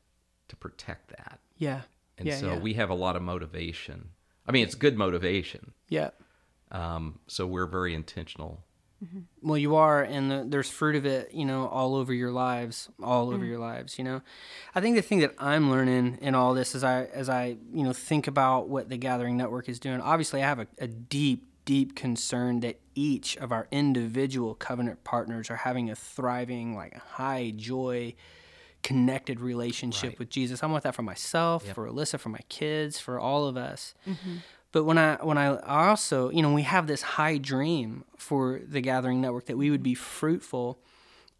to 0.49 0.55
protect 0.55 1.09
that. 1.09 1.39
Yeah. 1.57 1.81
And 2.17 2.27
yeah. 2.27 2.37
so 2.37 2.53
yeah. 2.53 2.59
we 2.59 2.73
have 2.73 2.89
a 2.89 2.95
lot 2.95 3.15
of 3.15 3.21
motivation. 3.21 4.09
I 4.45 4.51
mean, 4.51 4.63
it's 4.63 4.75
good 4.75 4.97
motivation. 4.97 5.73
Yeah. 5.87 6.09
Um, 6.71 7.19
so 7.27 7.47
we're 7.47 7.65
very 7.65 7.93
intentional 7.95 8.63
Well, 9.41 9.57
you 9.57 9.75
are, 9.75 10.03
and 10.03 10.29
the, 10.29 10.45
there's 10.47 10.69
fruit 10.69 10.95
of 10.95 11.05
it, 11.05 11.33
you 11.33 11.45
know, 11.45 11.67
all 11.67 11.95
over 11.95 12.13
your 12.13 12.31
lives, 12.31 12.89
all 13.01 13.33
over 13.33 13.45
your 13.45 13.59
lives. 13.59 13.97
You 13.97 14.03
know, 14.03 14.21
I 14.75 14.81
think 14.81 14.95
the 14.95 15.01
thing 15.01 15.19
that 15.19 15.33
I'm 15.37 15.71
learning 15.71 16.17
in 16.21 16.35
all 16.35 16.53
this, 16.53 16.75
as 16.75 16.83
I 16.83 17.05
as 17.05 17.29
I 17.29 17.57
you 17.73 17.83
know 17.83 17.93
think 17.93 18.27
about 18.27 18.67
what 18.67 18.89
the 18.89 18.97
Gathering 18.97 19.37
Network 19.37 19.69
is 19.69 19.79
doing. 19.79 20.01
Obviously, 20.01 20.43
I 20.43 20.47
have 20.47 20.59
a, 20.59 20.67
a 20.79 20.87
deep, 20.87 21.47
deep 21.63 21.95
concern 21.95 22.59
that 22.59 22.79
each 22.93 23.37
of 23.37 23.53
our 23.53 23.67
individual 23.71 24.53
covenant 24.53 25.03
partners 25.05 25.49
are 25.49 25.57
having 25.57 25.89
a 25.89 25.95
thriving, 25.95 26.75
like 26.75 26.97
high 26.97 27.53
joy, 27.55 28.15
connected 28.83 29.39
relationship 29.39 30.11
Right. 30.11 30.19
with 30.19 30.29
Jesus. 30.29 30.63
I 30.63 30.67
want 30.67 30.83
that 30.83 30.95
for 30.95 31.01
myself, 31.03 31.65
for 31.65 31.87
Alyssa, 31.87 32.19
for 32.19 32.29
my 32.29 32.41
kids, 32.49 32.99
for 32.99 33.19
all 33.19 33.45
of 33.47 33.57
us. 33.57 33.93
But 34.71 34.83
when 34.83 34.97
I 34.97 35.15
when 35.23 35.37
I 35.37 35.57
also, 35.57 36.29
you 36.29 36.41
know, 36.41 36.53
we 36.53 36.61
have 36.61 36.85
this 36.87 37.01
high 37.01 37.37
dream 37.37 38.03
for 38.17 38.59
the 38.65 38.81
Gathering 38.81 39.19
Network 39.21 39.45
that 39.47 39.57
we 39.57 39.71
would 39.71 39.81
be 39.83 39.95
fruitful 39.95 40.79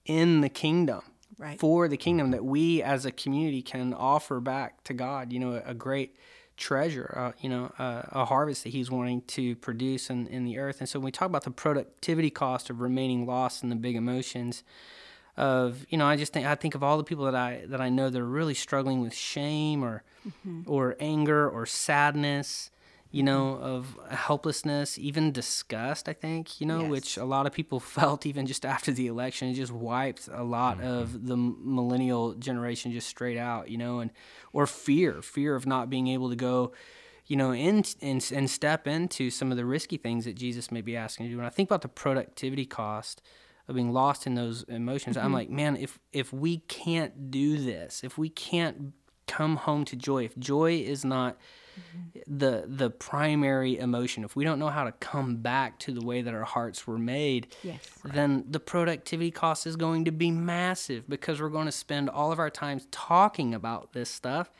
in 0.05 0.41
the 0.41 0.49
kingdom. 0.49 1.01
Right. 1.37 1.57
For 1.59 1.87
the 1.87 1.95
kingdom 1.95 2.31
that 2.31 2.43
we 2.43 2.81
as 2.83 3.05
a 3.05 3.11
community 3.11 3.61
can 3.61 3.93
offer 3.93 4.41
back 4.41 4.83
to 4.85 4.93
God, 4.93 5.31
you 5.31 5.39
know, 5.39 5.53
a, 5.53 5.69
a 5.69 5.73
great 5.73 6.17
treasure, 6.57 7.13
uh, 7.15 7.31
you 7.41 7.47
know, 7.47 7.71
uh, 7.79 8.01
a 8.11 8.25
harvest 8.25 8.63
that 8.63 8.71
he's 8.71 8.91
wanting 8.91 9.21
to 9.21 9.55
produce 9.55 10.09
in, 10.09 10.27
in 10.27 10.43
the 10.43 10.57
earth. 10.57 10.81
And 10.81 10.89
so 10.89 10.99
when 10.99 11.05
we 11.05 11.11
talk 11.11 11.27
about 11.27 11.45
the 11.45 11.51
productivity 11.51 12.29
cost 12.29 12.69
of 12.69 12.81
remaining 12.81 13.25
lost 13.25 13.63
in 13.63 13.69
the 13.69 13.77
big 13.77 13.95
emotions, 13.95 14.63
of 15.39 15.85
you 15.89 15.97
know 15.97 16.05
i 16.05 16.17
just 16.17 16.33
think 16.33 16.45
i 16.45 16.53
think 16.53 16.75
of 16.75 16.83
all 16.83 16.97
the 16.97 17.03
people 17.03 17.23
that 17.23 17.33
i 17.33 17.63
that 17.67 17.79
i 17.79 17.87
know 17.87 18.09
that 18.09 18.19
are 18.19 18.25
really 18.25 18.53
struggling 18.53 18.99
with 18.99 19.13
shame 19.13 19.83
or 19.83 20.03
mm-hmm. 20.27 20.61
or 20.69 20.97
anger 20.99 21.49
or 21.49 21.65
sadness 21.65 22.71
you 23.09 23.23
know 23.23 23.57
of 23.61 23.97
helplessness 24.11 24.99
even 24.99 25.31
disgust 25.31 26.09
i 26.09 26.13
think 26.13 26.59
you 26.59 26.67
know 26.67 26.81
Yes. 26.81 26.89
which 26.89 27.17
a 27.17 27.23
lot 27.23 27.47
of 27.47 27.53
people 27.53 27.79
felt 27.97 28.25
even 28.25 28.45
just 28.45 28.65
after 28.65 28.91
the 28.91 29.07
election 29.07 29.47
it 29.47 29.53
just 29.53 29.71
wiped 29.71 30.27
a 30.31 30.43
lot 30.43 30.77
mm-hmm. 30.77 30.87
of 30.87 31.25
the 31.25 31.37
millennial 31.37 32.33
generation 32.33 32.91
just 32.91 33.07
straight 33.07 33.37
out 33.37 33.69
you 33.69 33.77
know 33.77 33.99
and 33.99 34.11
or 34.51 34.67
fear 34.67 35.21
fear 35.21 35.55
of 35.55 35.65
not 35.65 35.89
being 35.89 36.07
able 36.07 36.29
to 36.29 36.35
go 36.35 36.73
you 37.25 37.35
know, 37.35 37.51
in, 37.51 37.83
and 38.01 38.31
and 38.33 38.49
step 38.49 38.87
into 38.87 39.29
some 39.29 39.51
of 39.51 39.57
the 39.57 39.63
risky 39.63 39.97
things 39.97 40.25
that 40.25 40.33
Jesus 40.33 40.71
may 40.71 40.81
be 40.81 40.97
asking 40.97 41.27
you 41.27 41.29
to 41.29 41.33
do. 41.33 41.37
When 41.37 41.45
I 41.45 41.51
think 41.51 41.69
about 41.69 41.83
the 41.83 41.87
productivity 41.87 42.65
cost 42.65 43.21
of 43.69 43.75
being 43.75 43.93
lost 43.93 44.27
in 44.27 44.35
those 44.35 44.63
emotions, 44.63 45.15
I'm 45.15 45.25
mm-hmm. 45.25 45.33
like, 45.33 45.49
man, 45.49 45.77
if 45.77 45.99
if 46.11 46.33
we 46.33 46.57
can't 46.57 47.31
do 47.31 47.57
this, 47.57 48.03
if 48.03 48.17
we 48.17 48.29
can't 48.29 48.93
come 49.27 49.57
home 49.57 49.85
to 49.85 49.95
joy, 49.95 50.25
if 50.25 50.37
joy 50.37 50.73
is 50.73 51.05
not 51.05 51.37
mm-hmm. 51.79 52.19
the 52.37 52.65
the 52.67 52.89
primary 52.89 53.77
emotion, 53.77 54.23
if 54.23 54.35
we 54.35 54.43
don't 54.43 54.57
know 54.57 54.69
how 54.69 54.83
to 54.83 54.91
come 54.93 55.37
back 55.37 55.77
to 55.79 55.93
the 55.93 56.01
way 56.01 56.21
that 56.21 56.33
our 56.33 56.43
hearts 56.43 56.87
were 56.87 56.97
made, 56.97 57.47
Yes. 57.63 57.79
then 58.03 58.45
the 58.49 58.59
productivity 58.59 59.29
cost 59.31 59.67
is 59.67 59.75
going 59.75 60.05
to 60.05 60.11
be 60.11 60.31
massive 60.31 61.07
because 61.07 61.39
we're 61.39 61.49
going 61.49 61.67
to 61.67 61.71
spend 61.71 62.09
all 62.09 62.31
of 62.31 62.39
our 62.39 62.49
time 62.49 62.81
talking 62.91 63.53
about 63.53 63.93
this 63.93 64.09
stuff 64.09 64.51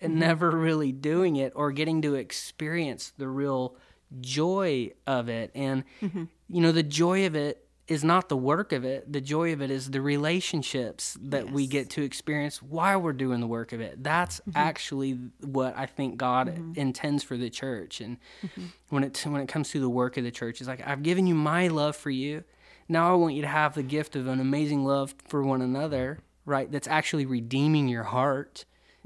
and 0.00 0.12
mm-hmm. 0.12 0.20
never 0.20 0.50
really 0.50 0.90
doing 0.90 1.36
it 1.36 1.52
or 1.54 1.70
getting 1.70 2.00
to 2.02 2.14
experience 2.14 3.12
the 3.18 3.28
real 3.28 3.76
joy 4.20 4.90
of 5.06 5.28
it. 5.28 5.50
And, 5.54 5.84
you 6.00 6.60
know, 6.60 6.72
the 6.72 6.82
joy 6.82 7.26
of 7.26 7.34
it 7.34 7.63
is 7.86 8.02
not 8.02 8.28
the 8.28 8.36
work 8.36 8.72
of 8.72 8.84
it. 8.84 9.12
The 9.12 9.20
joy 9.20 9.52
of 9.52 9.60
it 9.60 9.70
is 9.70 9.90
the 9.90 10.00
relationships 10.00 11.18
that 11.20 11.50
we 11.50 11.66
get 11.66 11.90
to 11.90 12.02
experience 12.02 12.62
while 12.62 13.00
we're 13.00 13.12
doing 13.12 13.40
the 13.40 13.46
work 13.46 13.72
of 13.72 13.80
it. 13.80 14.02
That's 14.02 14.40
mm-hmm. 14.40 14.52
actually 14.54 15.18
what 15.40 15.76
I 15.76 15.84
think 15.86 16.16
God 16.16 16.48
mm-hmm. 16.48 16.72
intends 16.76 17.22
for 17.22 17.36
the 17.36 17.50
church. 17.50 18.00
And 18.00 18.16
mm-hmm. 18.42 18.66
when 18.88 19.04
it 19.04 19.20
when 19.26 19.42
it 19.42 19.48
comes 19.48 19.70
to 19.70 19.80
the 19.80 19.90
work 19.90 20.16
of 20.16 20.24
the 20.24 20.30
church, 20.30 20.60
it's 20.60 20.68
like 20.68 20.86
I've 20.86 21.02
given 21.02 21.26
you 21.26 21.34
my 21.34 21.68
love 21.68 21.94
for 21.94 22.10
you. 22.10 22.44
Now 22.88 23.12
I 23.12 23.16
want 23.16 23.34
you 23.34 23.42
to 23.42 23.48
have 23.48 23.74
the 23.74 23.82
gift 23.82 24.16
of 24.16 24.26
an 24.28 24.40
amazing 24.40 24.84
love 24.84 25.14
for 25.26 25.42
one 25.42 25.60
another, 25.60 26.20
right? 26.46 26.70
That's 26.70 26.88
actually 26.88 27.26
redeeming 27.26 27.88
your 27.88 28.04
heart, 28.04 28.64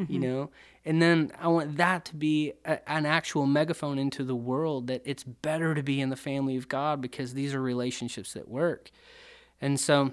you 0.09 0.18
know. 0.18 0.51
And 0.85 1.03
then 1.03 1.33
I 1.41 1.49
want 1.49 1.76
that 1.76 2.05
to 2.07 2.16
be 2.16 2.53
a, 2.64 2.89
an 2.91 3.05
actual 3.05 3.47
megaphone 3.47 3.99
into 3.99 4.24
the 4.24 4.37
world 4.37 4.87
that 4.87 5.03
it's 5.05 5.24
better 5.24 5.74
to 5.74 5.83
be 5.83 6.01
in 6.01 6.09
the 6.09 6.16
family 6.16 6.57
of 6.57 6.68
God 6.68 7.01
because 7.01 7.35
these 7.35 7.55
are 7.55 7.61
relationships 7.61 8.33
that 8.35 8.49
work. 8.49 8.91
And 9.61 9.79
so 9.79 10.12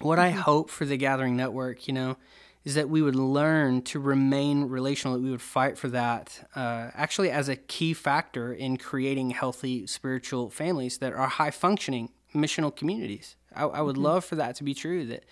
what 0.00 0.18
I 0.18 0.30
hope 0.30 0.70
for 0.70 0.84
the 0.84 0.96
Gathering 0.96 1.36
Network, 1.36 1.86
you 1.86 1.92
know, 1.92 2.16
is 2.64 2.74
that 2.74 2.88
we 2.88 3.00
would 3.00 3.16
learn 3.16 3.82
to 3.82 3.98
remain 3.98 4.64
relational, 4.64 5.16
that 5.16 5.22
we 5.22 5.30
would 5.30 5.42
fight 5.42 5.78
for 5.78 5.88
that, 5.88 6.46
uh, 6.54 6.90
actually 6.94 7.30
as 7.30 7.48
a 7.48 7.56
key 7.56 7.94
factor 7.94 8.52
in 8.52 8.76
creating 8.76 9.30
healthy 9.30 9.86
spiritual 9.86 10.50
families 10.50 10.98
that 10.98 11.12
are 11.12 11.26
high 11.26 11.50
functioning 11.50 12.10
missional 12.34 12.74
communities. 12.74 13.36
I, 13.54 13.64
I 13.64 13.80
would 13.80 13.96
love 13.96 14.24
for 14.24 14.36
that 14.36 14.56
to 14.56 14.64
be 14.64 14.74
true, 14.74 15.06
that, 15.06 15.24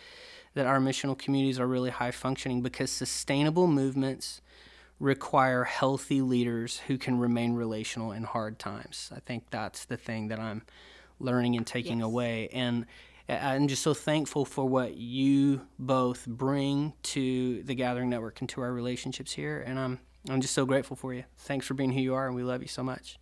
that 0.55 0.67
our 0.67 0.81
missional 0.81 1.19
communities 1.19 1.61
are 1.61 1.67
really 1.67 1.91
high 1.91 2.11
functioning 2.11 2.63
because 2.63 2.91
sustainable 2.91 3.67
movements 3.67 4.41
require 5.01 5.65
healthy 5.65 6.21
leaders 6.23 6.79
who 6.87 6.99
can 6.99 7.19
remain 7.19 7.55
relational 7.55 8.13
in 8.13 8.25
hard 8.25 8.59
times. 8.59 9.11
I 9.15 9.21
think 9.21 9.45
that's 9.51 9.85
the 9.85 9.97
thing 9.97 10.29
that 10.29 10.39
I'm 10.41 10.63
learning 11.21 11.57
and 11.57 11.67
taking 11.67 11.99
Yes. 11.99 12.05
away. 12.07 12.49
And 12.49 12.87
I- 13.29 13.55
I'm 13.55 13.69
just 13.69 13.83
so 13.83 13.95
thankful 13.95 14.45
for 14.45 14.65
what 14.65 14.97
you 14.97 15.67
both 15.79 16.27
bring 16.27 16.95
to 17.05 17.63
the 17.63 17.75
Gathering 17.75 18.11
Network 18.11 18.41
and 18.41 18.49
to 18.51 18.61
our 18.61 18.73
relationships 18.73 19.33
here. 19.33 19.61
And 19.61 19.79
I'm 19.79 20.01
I'm 20.29 20.41
just 20.41 20.53
so 20.53 20.67
grateful 20.67 20.97
for 20.97 21.15
you. 21.15 21.25
Thanks 21.39 21.65
for 21.65 21.75
being 21.75 21.93
who 21.93 22.01
you 22.01 22.13
are, 22.15 22.27
and 22.27 22.35
we 22.37 22.43
love 22.43 22.61
you 22.61 22.69
so 22.69 22.83
much. 22.83 23.19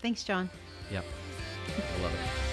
Thanks, 0.00 0.24
John. 0.24 0.48
Yep. 0.90 1.04
I 1.68 2.02
love 2.02 2.12
it. 2.14 2.45